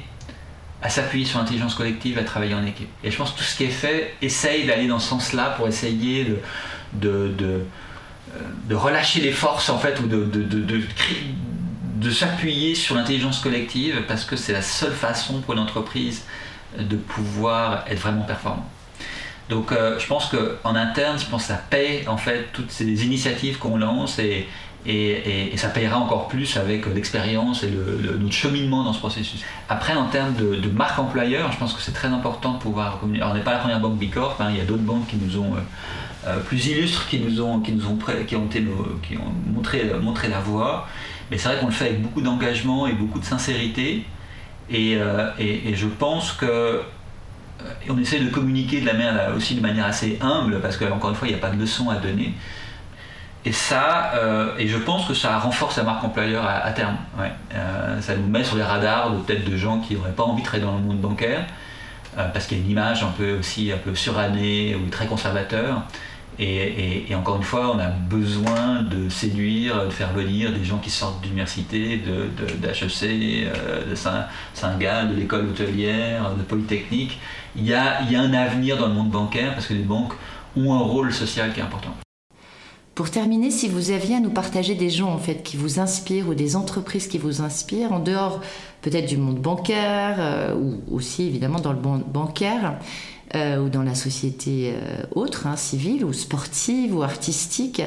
à 0.82 0.88
s'appuyer 0.88 1.24
sur 1.24 1.38
l'intelligence 1.38 1.74
collective, 1.74 2.18
à 2.18 2.22
travailler 2.22 2.54
en 2.54 2.64
équipe. 2.64 2.88
Et 3.02 3.10
je 3.10 3.16
pense 3.16 3.32
que 3.32 3.38
tout 3.38 3.44
ce 3.44 3.56
qui 3.56 3.64
est 3.64 3.68
fait 3.68 4.14
essaye 4.20 4.66
d'aller 4.66 4.86
dans 4.86 4.98
ce 4.98 5.08
sens-là 5.08 5.50
pour 5.56 5.66
essayer 5.66 6.24
de, 6.24 6.38
de, 6.92 7.32
de, 7.36 7.64
de, 8.68 8.74
relâcher 8.74 9.20
les 9.20 9.32
forces 9.32 9.68
en 9.68 9.78
fait 9.78 10.00
ou 10.00 10.06
de, 10.06 12.10
s'appuyer 12.10 12.74
sur 12.74 12.94
l'intelligence 12.94 13.40
collective 13.40 14.02
parce 14.06 14.24
que 14.24 14.36
c'est 14.36 14.52
la 14.52 14.62
seule 14.62 14.92
façon 14.92 15.40
pour 15.40 15.54
une 15.54 15.60
entreprise 15.60 16.24
de 16.78 16.96
pouvoir 16.96 17.84
être 17.88 17.98
vraiment 17.98 18.22
performant. 18.22 18.68
Donc 19.48 19.70
euh, 19.70 19.98
je 19.98 20.06
pense 20.06 20.28
qu'en 20.28 20.74
interne, 20.74 21.18
je 21.18 21.26
pense 21.26 21.44
ça 21.44 21.54
paye 21.54 22.06
en 22.08 22.16
fait 22.16 22.48
toutes 22.52 22.70
ces 22.70 23.04
initiatives 23.04 23.58
qu'on 23.58 23.76
lance 23.76 24.18
et, 24.18 24.48
et, 24.86 25.56
ça 25.56 25.68
payera 25.68 25.98
encore 25.98 26.28
plus 26.28 26.56
avec 26.56 26.86
l'expérience 26.86 27.62
et 27.62 27.70
notre 27.70 28.32
cheminement 28.32 28.84
dans 28.84 28.92
ce 28.92 28.98
processus. 28.98 29.42
Après, 29.68 29.94
en 29.94 30.06
termes 30.06 30.34
de, 30.34 30.68
marque 30.68 30.98
employeur, 30.98 31.50
je 31.52 31.58
pense 31.58 31.72
que 31.72 31.80
c'est 31.80 31.92
très 31.92 32.08
important 32.08 32.54
de 32.54 32.58
pouvoir 32.58 32.98
communiquer. 33.00 33.22
Alors, 33.22 33.34
on 33.34 33.38
n'est 33.38 33.44
pas 33.44 33.52
la 33.52 33.58
première 33.58 33.80
banque 33.80 33.98
Bicorp, 33.98 34.36
hein, 34.40 34.48
il 34.50 34.58
y 34.58 34.60
a 34.60 34.64
d'autres 34.64 34.82
banques 34.82 35.08
qui 35.08 35.16
nous 35.16 35.38
ont 35.38 35.54
euh, 35.54 36.28
euh, 36.28 36.40
plus 36.40 36.66
illustres 36.66 37.08
qui 37.08 37.20
nous 37.20 37.40
ont, 37.40 37.60
qui 37.60 37.72
ont, 37.72 38.26
qui 38.26 38.36
ont, 38.36 38.48
montré, 39.52 40.28
la 40.28 40.40
voie. 40.40 40.86
Mais 41.30 41.38
c'est 41.38 41.48
vrai 41.48 41.58
qu'on 41.58 41.66
le 41.66 41.72
fait 41.72 41.86
avec 41.86 42.02
beaucoup 42.02 42.20
d'engagement 42.20 42.86
et 42.86 42.92
beaucoup 42.92 43.18
de 43.18 43.24
sincérité. 43.24 44.04
Et, 44.70 44.96
euh, 44.96 45.30
je 45.38 45.86
pense 45.86 46.32
que 46.32 46.82
on 47.88 47.98
essaie 47.98 48.20
de 48.20 48.28
communiquer 48.28 48.80
de 48.80 48.86
la 48.86 48.92
manière, 48.92 49.34
aussi 49.34 49.54
de 49.54 49.60
manière 49.60 49.86
assez 49.86 50.18
humble, 50.20 50.60
parce 50.60 50.76
qu'encore 50.76 51.10
une 51.10 51.16
fois, 51.16 51.26
il 51.26 51.32
n'y 51.32 51.38
a 51.38 51.40
pas 51.40 51.50
de 51.50 51.58
leçon 51.58 51.88
à 51.90 51.96
donner. 51.96 52.34
Et 53.46 53.52
ça, 53.52 54.12
et 54.58 54.66
je 54.66 54.76
pense 54.76 55.06
que 55.06 55.14
ça 55.14 55.38
renforce 55.38 55.76
la 55.76 55.84
marque 55.84 56.02
employeur 56.02 56.44
à, 56.44 56.68
terme. 56.72 56.96
ça 58.00 58.16
nous 58.16 58.26
met 58.26 58.42
sur 58.42 58.56
les 58.56 58.64
radars 58.64 59.12
de 59.12 59.18
peut-être 59.18 59.48
de 59.48 59.56
gens 59.56 59.78
qui 59.78 59.94
n'auraient 59.94 60.10
pas 60.10 60.24
envie 60.24 60.42
de 60.42 60.46
travailler 60.46 60.68
dans 60.68 60.76
le 60.76 60.82
monde 60.82 61.00
bancaire, 61.00 61.46
parce 62.16 62.46
qu'il 62.46 62.58
y 62.58 62.60
a 62.60 62.64
une 62.64 62.70
image 62.72 63.04
un 63.04 63.12
peu 63.16 63.38
aussi 63.38 63.70
un 63.70 63.76
peu 63.76 63.94
surannée 63.94 64.74
ou 64.74 64.90
très 64.90 65.06
conservateur. 65.06 65.82
Et, 66.38 67.14
encore 67.14 67.36
une 67.36 67.42
fois, 67.42 67.74
on 67.74 67.78
a 67.78 67.88
besoin 67.88 68.82
de 68.82 69.08
séduire, 69.08 69.86
de 69.86 69.90
faire 69.90 70.12
venir 70.12 70.52
des 70.52 70.64
gens 70.64 70.78
qui 70.78 70.90
sortent 70.90 71.22
d'université, 71.22 71.96
d'HEC, 71.96 73.00
de, 73.00 73.46
de, 73.46 73.96
euh, 73.96 74.22
Saint-Gall, 74.52 75.10
de 75.10 75.14
l'école 75.14 75.46
hôtelière, 75.46 76.34
de 76.34 76.42
Polytechnique. 76.42 77.18
Il 77.56 77.66
y 77.66 77.74
a 77.74 78.00
un 78.02 78.34
avenir 78.34 78.76
dans 78.76 78.88
le 78.88 78.94
monde 78.94 79.10
bancaire 79.10 79.54
parce 79.54 79.66
que 79.66 79.74
les 79.74 79.84
banques 79.84 80.12
ont 80.56 80.74
un 80.74 80.82
rôle 80.82 81.12
social 81.12 81.52
qui 81.54 81.60
est 81.60 81.62
important. 81.62 81.96
Pour 82.96 83.10
terminer, 83.10 83.50
si 83.50 83.68
vous 83.68 83.90
aviez 83.90 84.16
à 84.16 84.20
nous 84.20 84.30
partager 84.30 84.74
des 84.74 84.88
gens 84.88 85.10
en 85.10 85.18
fait 85.18 85.42
qui 85.42 85.58
vous 85.58 85.80
inspirent 85.80 86.30
ou 86.30 86.34
des 86.34 86.56
entreprises 86.56 87.08
qui 87.08 87.18
vous 87.18 87.42
inspirent 87.42 87.92
en 87.92 87.98
dehors 87.98 88.40
peut-être 88.80 89.04
du 89.04 89.18
monde 89.18 89.38
bancaire 89.38 90.16
euh, 90.18 90.54
ou 90.54 90.96
aussi 90.96 91.24
évidemment 91.24 91.60
dans 91.60 91.74
le 91.74 91.78
monde 91.78 92.04
bancaire, 92.04 92.78
euh, 93.34 93.58
ou 93.58 93.68
dans 93.68 93.82
la 93.82 93.94
société 93.94 94.72
euh, 94.72 95.02
autre, 95.14 95.46
hein, 95.46 95.56
civile 95.56 96.06
ou 96.06 96.14
sportive 96.14 96.96
ou 96.96 97.02
artistique, 97.02 97.82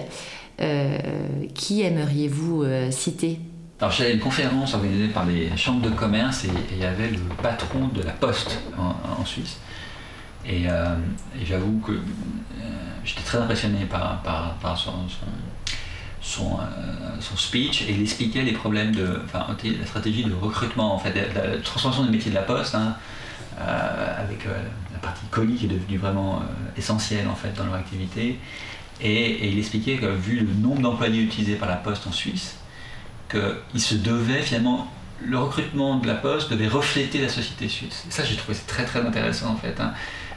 qui 1.56 1.82
aimeriez-vous 1.82 2.66
citer? 2.92 3.40
Alors 3.80 3.94
j'avais 3.94 4.12
une 4.12 4.20
conférence 4.20 4.74
organisée 4.74 5.08
par 5.08 5.26
les 5.26 5.56
chambres 5.56 5.90
de 5.90 5.90
commerce 5.90 6.44
et 6.44 6.50
il 6.74 6.80
y 6.80 6.86
avait 6.86 7.10
le 7.10 7.20
patron 7.42 7.88
de 7.88 8.04
la 8.04 8.12
Poste 8.12 8.60
en, 8.78 9.26
Suisse. 9.26 9.58
Et, 10.46 10.66
j'avoue 11.44 11.80
que 11.80 11.94
j'étais 13.04 13.22
très 13.22 13.38
impressionné 13.38 13.86
par, 13.86 14.78
son, 14.78 14.92
son, 16.22 16.58
son, 17.20 17.38
speech 17.38 17.84
et 17.84 17.92
il 17.92 18.02
expliquait 18.02 18.42
les 18.42 18.54
problèmes 18.54 18.96
de, 18.96 19.22
la 19.34 19.86
stratégie 19.86 20.24
de 20.24 20.34
recrutement, 20.34 20.96
en 20.96 21.00
fait, 21.00 21.14
la, 21.34 21.58
transformation 21.58 22.06
des 22.06 22.12
métiers 22.12 22.32
de 22.32 22.36
la 22.36 22.44
Poste, 22.44 22.76
hein, 22.76 22.96
avec 23.58 24.46
la 25.00 25.08
partie 25.08 25.26
colis 25.28 25.56
qui 25.56 25.66
est 25.66 25.70
devenue 25.70 25.98
vraiment 25.98 26.38
euh, 26.38 26.78
essentielle 26.78 27.28
en 27.28 27.36
fait 27.36 27.54
dans 27.54 27.66
leur 27.66 27.76
activité. 27.76 28.40
Et, 29.02 29.50
il 29.50 29.58
expliquait 29.58 29.98
que 29.98 30.06
vu 30.08 30.40
le 30.40 30.54
nombre 30.54 30.82
d'employés 30.82 31.22
utilisés 31.22 31.56
par 31.56 31.70
la 31.70 31.76
Poste 31.76 32.08
en 32.08 32.12
Suisse, 32.12 32.58
qu'il 33.30 33.82
se 33.82 33.96
devait 33.96 34.42
finalement 34.42 34.92
le 35.22 35.38
recrutement 35.38 35.98
de 35.98 36.08
la 36.08 36.16
Poste 36.16 36.50
devait 36.50 36.68
refléter 36.68 37.22
la 37.22 37.30
société 37.30 37.68
suisse. 37.68 38.06
Et 38.08 38.12
ça, 38.12 38.24
j'ai 38.24 38.36
trouvé 38.36 38.58
très 38.68 38.86
très 38.86 39.02
intéressant 39.02 39.52
en 39.52 39.56
fait. 39.58 39.80
Hein. 39.80 39.94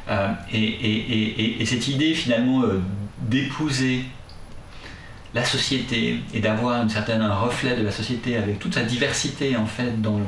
Euh, 0.09 0.29
et, 0.53 1.65
cette 1.65 1.89
idée 1.89 2.15
finalement 2.15 2.63
euh, 2.63 2.83
d'épouser 3.21 4.05
la 5.35 5.45
société 5.45 6.19
et 6.35 6.41
d'avoir 6.41 6.83
un 6.83 6.89
certain 6.89 7.33
reflet 7.35 7.77
de 7.77 7.83
la 7.83 7.93
société 7.93 8.37
avec 8.37 8.59
toute 8.59 8.75
sa 8.75 8.83
diversité 8.83 9.57
en 9.57 9.65
fait 9.67 10.03
dans, 10.03 10.21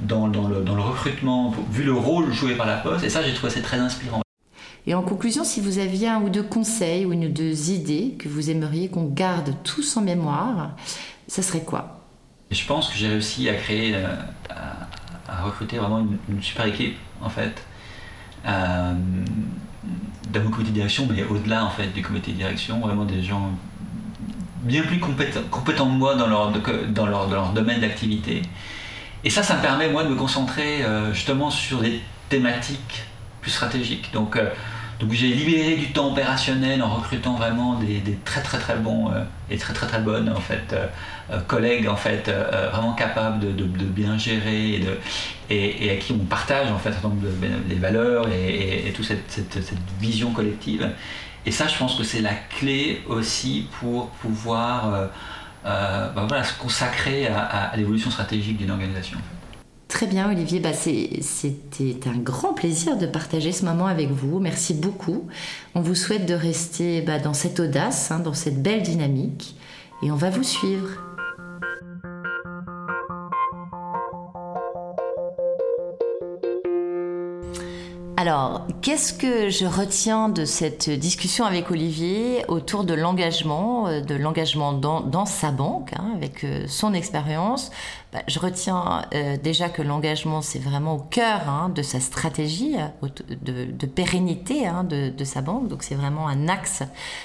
dans, 0.00 0.28
dans, 0.28 0.48
le, 0.48 0.60
dans 0.62 0.74
le 0.74 0.82
recrutement, 0.82 1.54
vu 1.70 1.84
le 1.84 1.94
rôle 1.94 2.32
joué 2.32 2.54
par 2.54 2.66
la 2.66 2.76
Poste. 2.76 3.04
Et 3.04 3.08
ça, 3.08 3.22
j'ai 3.22 3.32
trouvé 3.32 3.52
ça 3.52 3.60
très 3.60 3.78
inspirant. 3.78 4.20
Et 4.86 4.94
en 4.94 5.02
conclusion, 5.02 5.44
si 5.44 5.60
vous 5.60 5.78
aviez 5.78 6.08
un 6.08 6.20
ou 6.20 6.30
deux 6.30 6.42
conseils 6.42 7.04
ou 7.04 7.12
une 7.12 7.26
ou 7.26 7.28
deux 7.28 7.70
idées 7.70 8.16
que 8.18 8.28
vous 8.28 8.50
aimeriez 8.50 8.88
qu'on 8.88 9.04
garde 9.04 9.54
tous 9.62 9.96
en 9.96 10.02
mémoire, 10.02 10.72
ça 11.28 11.42
serait 11.42 11.62
quoi? 11.62 12.00
Je 12.50 12.64
pense 12.66 12.88
que 12.88 12.96
j'ai 12.96 13.08
réussi 13.08 13.48
à 13.48 13.54
créer, 13.54 13.94
euh, 13.94 14.06
à, 15.28 15.42
recruter 15.44 15.78
vraiment 15.78 16.04
une, 16.28 16.42
super 16.42 16.66
équipe 16.66 16.96
en 17.22 17.28
fait. 17.28 17.62
Euh, 18.46 18.94
dans 20.32 20.40
mon 20.40 20.50
comité 20.50 20.70
de 20.70 20.74
direction, 20.74 21.08
mais 21.10 21.24
au-delà 21.24 21.64
en 21.64 21.70
fait 21.70 21.88
du 21.88 22.02
comité 22.02 22.32
de 22.32 22.36
direction, 22.36 22.78
vraiment 22.78 23.04
des 23.04 23.22
gens 23.22 23.50
bien 24.62 24.82
plus 24.82 25.00
compétents, 25.00 25.40
que 25.50 25.82
moi 25.82 26.14
dans 26.14 26.28
leur, 26.28 26.52
dans 26.52 27.06
leur, 27.06 27.26
dans 27.26 27.34
leur 27.34 27.52
domaine 27.52 27.80
d'activité. 27.80 28.42
Et 29.24 29.30
ça, 29.30 29.42
ça 29.42 29.56
me 29.56 29.62
permet 29.62 29.88
moi 29.88 30.04
de 30.04 30.08
me 30.08 30.14
concentrer 30.14 30.84
euh, 30.84 31.12
justement 31.12 31.50
sur 31.50 31.80
des 31.80 32.00
thématiques 32.28 33.04
plus 33.40 33.50
stratégiques. 33.50 34.10
Donc, 34.12 34.36
euh, 34.36 34.50
donc 35.00 35.12
j'ai 35.12 35.28
libéré 35.28 35.76
du 35.76 35.92
temps 35.92 36.12
opérationnel 36.12 36.82
en 36.82 36.94
recrutant 36.96 37.34
vraiment 37.34 37.74
des, 37.80 38.02
très 38.24 38.42
très 38.42 38.58
très 38.58 38.76
bons 38.76 39.10
euh, 39.10 39.24
et 39.50 39.56
très 39.56 39.72
très 39.72 39.86
très 39.86 40.00
bonnes 40.00 40.28
en 40.28 40.40
fait 40.40 40.74
collègues 41.46 41.88
en 41.88 41.96
fait 41.96 42.30
vraiment 42.72 42.92
capables 42.92 43.56
de, 43.56 43.64
bien 43.64 44.18
gérer 44.18 44.80
et, 45.50 45.90
à 45.90 45.96
qui 45.96 46.12
on 46.12 46.24
partage 46.24 46.70
en 46.70 46.78
fait 46.78 46.90
un 46.90 47.08
nombre 47.08 47.22
de, 47.22 47.74
valeurs 47.76 48.28
et, 48.28 48.92
toute 48.94 49.04
cette, 49.04 49.74
vision 50.00 50.32
collective. 50.32 50.88
Et 51.46 51.50
ça, 51.50 51.66
je 51.66 51.76
pense 51.76 51.96
que 51.96 52.04
c'est 52.04 52.20
la 52.20 52.34
clé 52.34 53.02
aussi 53.08 53.66
pour 53.78 54.10
pouvoir 54.10 54.94
euh, 54.94 55.06
euh, 55.66 56.08
bah 56.10 56.44
se 56.44 56.58
consacrer 56.58 57.28
à, 57.28 57.72
l'évolution 57.76 58.10
stratégique 58.10 58.58
d'une 58.58 58.70
organisation. 58.70 59.18
Très 59.90 60.06
bien, 60.06 60.30
Olivier. 60.30 60.60
Bah, 60.60 60.72
C'était 60.72 62.08
un 62.08 62.16
grand 62.16 62.54
plaisir 62.54 62.96
de 62.96 63.06
partager 63.06 63.50
ce 63.50 63.64
moment 63.64 63.86
avec 63.86 64.08
vous. 64.08 64.38
Merci 64.38 64.72
beaucoup. 64.72 65.26
On 65.74 65.80
vous 65.80 65.96
souhaite 65.96 66.26
de 66.26 66.32
rester 66.32 67.02
bah, 67.02 67.18
dans 67.18 67.34
cette 67.34 67.58
audace, 67.58 68.12
hein, 68.12 68.20
dans 68.20 68.32
cette 68.32 68.62
belle 68.62 68.82
dynamique. 68.82 69.56
Et 70.04 70.12
on 70.12 70.16
va 70.16 70.30
vous 70.30 70.44
suivre. 70.44 71.09
Alors, 78.20 78.66
qu'est-ce 78.82 79.14
que 79.14 79.48
je 79.48 79.64
retiens 79.64 80.28
de 80.28 80.44
cette 80.44 80.90
discussion 80.90 81.46
avec 81.46 81.70
Olivier 81.70 82.44
autour 82.48 82.84
de 82.84 82.92
l'engagement, 82.92 83.86
euh, 83.86 84.02
de 84.02 84.14
l'engagement 84.14 84.74
dans, 84.74 85.24
sa 85.24 85.50
banque, 85.50 85.94
hein, 85.96 86.12
avec 86.16 86.44
euh, 86.44 86.66
son 86.66 86.92
expérience? 86.92 87.70
Bah, 88.12 88.18
Je 88.28 88.38
retiens 88.38 89.06
euh, 89.14 89.38
déjà 89.38 89.70
que 89.70 89.80
l'engagement, 89.80 90.42
c'est 90.42 90.58
vraiment 90.58 90.96
au 90.96 90.98
cœur 90.98 91.48
hein, 91.48 91.70
de 91.74 91.80
sa 91.80 91.98
stratégie 91.98 92.76
de, 93.40 93.86
pérennité 93.86 94.66
hein, 94.66 94.84
de, 94.84 95.24
sa 95.24 95.40
banque. 95.40 95.68
Donc, 95.68 95.82
c'est 95.82 95.94
vraiment 95.94 96.28
un 96.28 96.46
axe 96.50 96.82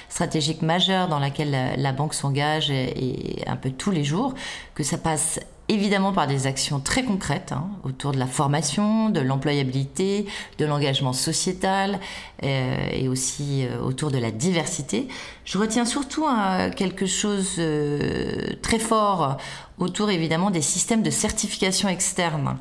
stratégique 0.08 0.62
majeur 0.62 1.08
dans 1.08 1.18
lequel 1.18 1.76
la, 1.76 1.92
banque 1.92 2.14
s'engage 2.14 2.70
et, 2.70 3.40
et, 3.40 3.46
un 3.46 3.56
peu 3.56 3.70
tous 3.70 3.90
les 3.90 4.02
jours, 4.02 4.32
que 4.74 4.82
ça 4.82 4.96
passe 4.96 5.40
évidemment 5.68 6.12
par 6.12 6.26
des 6.26 6.46
actions 6.46 6.80
très 6.80 7.02
concrètes 7.02 7.52
hein, 7.52 7.68
autour 7.84 8.12
de 8.12 8.18
la 8.18 8.26
formation, 8.26 9.10
de 9.10 9.20
l'employabilité, 9.20 10.26
de 10.58 10.64
l'engagement 10.64 11.12
sociétal 11.12 11.98
euh, 12.42 12.88
et 12.92 13.08
aussi 13.08 13.66
euh, 13.66 13.80
autour 13.80 14.10
de 14.10 14.18
la 14.18 14.30
diversité. 14.30 15.08
Je 15.44 15.58
retiens 15.58 15.84
surtout 15.84 16.24
hein, 16.26 16.70
quelque 16.70 17.06
chose 17.06 17.56
euh, 17.58 18.54
très 18.62 18.78
fort 18.78 19.36
autour 19.78 20.10
évidemment 20.10 20.50
des 20.50 20.62
systèmes 20.62 21.02
de 21.02 21.10
certification 21.10 21.88
externe. 21.88 22.56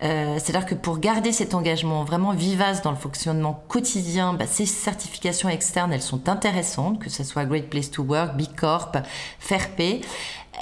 C'est-à-dire 0.00 0.66
que 0.66 0.74
pour 0.74 0.98
garder 0.98 1.32
cet 1.32 1.54
engagement 1.54 2.04
vraiment 2.04 2.32
vivace 2.32 2.82
dans 2.82 2.90
le 2.90 2.96
fonctionnement 2.96 3.64
quotidien, 3.68 4.34
bah, 4.34 4.46
ces 4.46 4.66
certifications 4.66 5.48
externes, 5.48 5.92
elles 5.92 6.02
sont 6.02 6.28
intéressantes, 6.28 6.98
que 6.98 7.08
ce 7.08 7.24
soit 7.24 7.44
Great 7.46 7.70
Place 7.70 7.90
to 7.90 8.02
Work, 8.02 8.36
B 8.36 8.42
Corp, 8.54 8.96
Fairpay. 9.38 10.02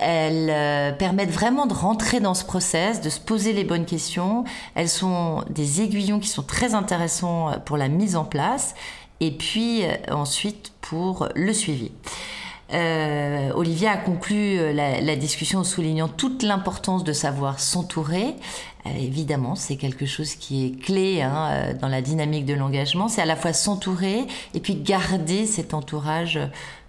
Elles 0.00 0.50
euh, 0.50 0.92
permettent 0.92 1.30
vraiment 1.30 1.66
de 1.66 1.74
rentrer 1.74 2.20
dans 2.20 2.34
ce 2.34 2.44
process, 2.44 3.00
de 3.00 3.10
se 3.10 3.20
poser 3.20 3.52
les 3.52 3.64
bonnes 3.64 3.84
questions. 3.84 4.44
Elles 4.74 4.88
sont 4.88 5.44
des 5.50 5.82
aiguillons 5.82 6.18
qui 6.18 6.28
sont 6.28 6.42
très 6.42 6.74
intéressants 6.74 7.50
euh, 7.50 7.56
pour 7.58 7.76
la 7.76 7.88
mise 7.88 8.16
en 8.16 8.24
place 8.24 8.74
et 9.20 9.30
puis 9.30 9.84
euh, 9.84 9.94
ensuite 10.10 10.72
pour 10.80 11.28
le 11.34 11.52
suivi. 11.52 11.92
Euh, 12.72 13.52
Olivier 13.54 13.88
a 13.88 13.96
conclu 13.96 14.72
la, 14.72 15.16
discussion 15.16 15.60
en 15.60 15.64
soulignant 15.64 16.08
toute 16.08 16.42
l'importance 16.42 17.04
de 17.04 17.12
savoir 17.12 17.60
s'entourer. 17.60 18.36
évidemment, 18.86 19.54
c'est 19.54 19.76
quelque 19.76 20.06
chose 20.06 20.34
qui 20.34 20.66
est 20.66 20.80
clé 20.80 21.22
hein, 21.22 21.74
dans 21.80 21.88
la 21.88 22.00
dynamique 22.00 22.46
de 22.46 22.54
l'engagement. 22.54 23.08
C'est 23.08 23.22
à 23.22 23.26
la 23.26 23.36
fois 23.36 23.52
s'entourer 23.52 24.26
et 24.54 24.60
puis 24.60 24.76
garder 24.76 25.46
cet 25.46 25.74
entourage 25.74 26.40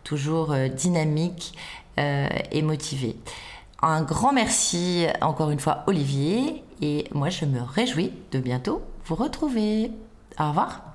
toujours 0.03 0.55
dynamique 0.75 1.53
euh, 1.97 2.27
et 2.51 2.61
motivé. 2.61 3.15
Un 3.81 4.01
grand 4.01 4.33
merci 4.33 5.05
encore 5.21 5.51
une 5.51 5.59
fois 5.59 5.83
Olivier 5.87 6.63
et 6.81 7.05
moi 7.13 7.29
je 7.29 7.45
me 7.45 7.61
réjouis 7.61 8.11
de 8.31 8.39
bientôt 8.39 8.81
vous 9.05 9.15
retrouver. 9.15 9.91
Au 10.37 10.49
revoir. 10.49 10.94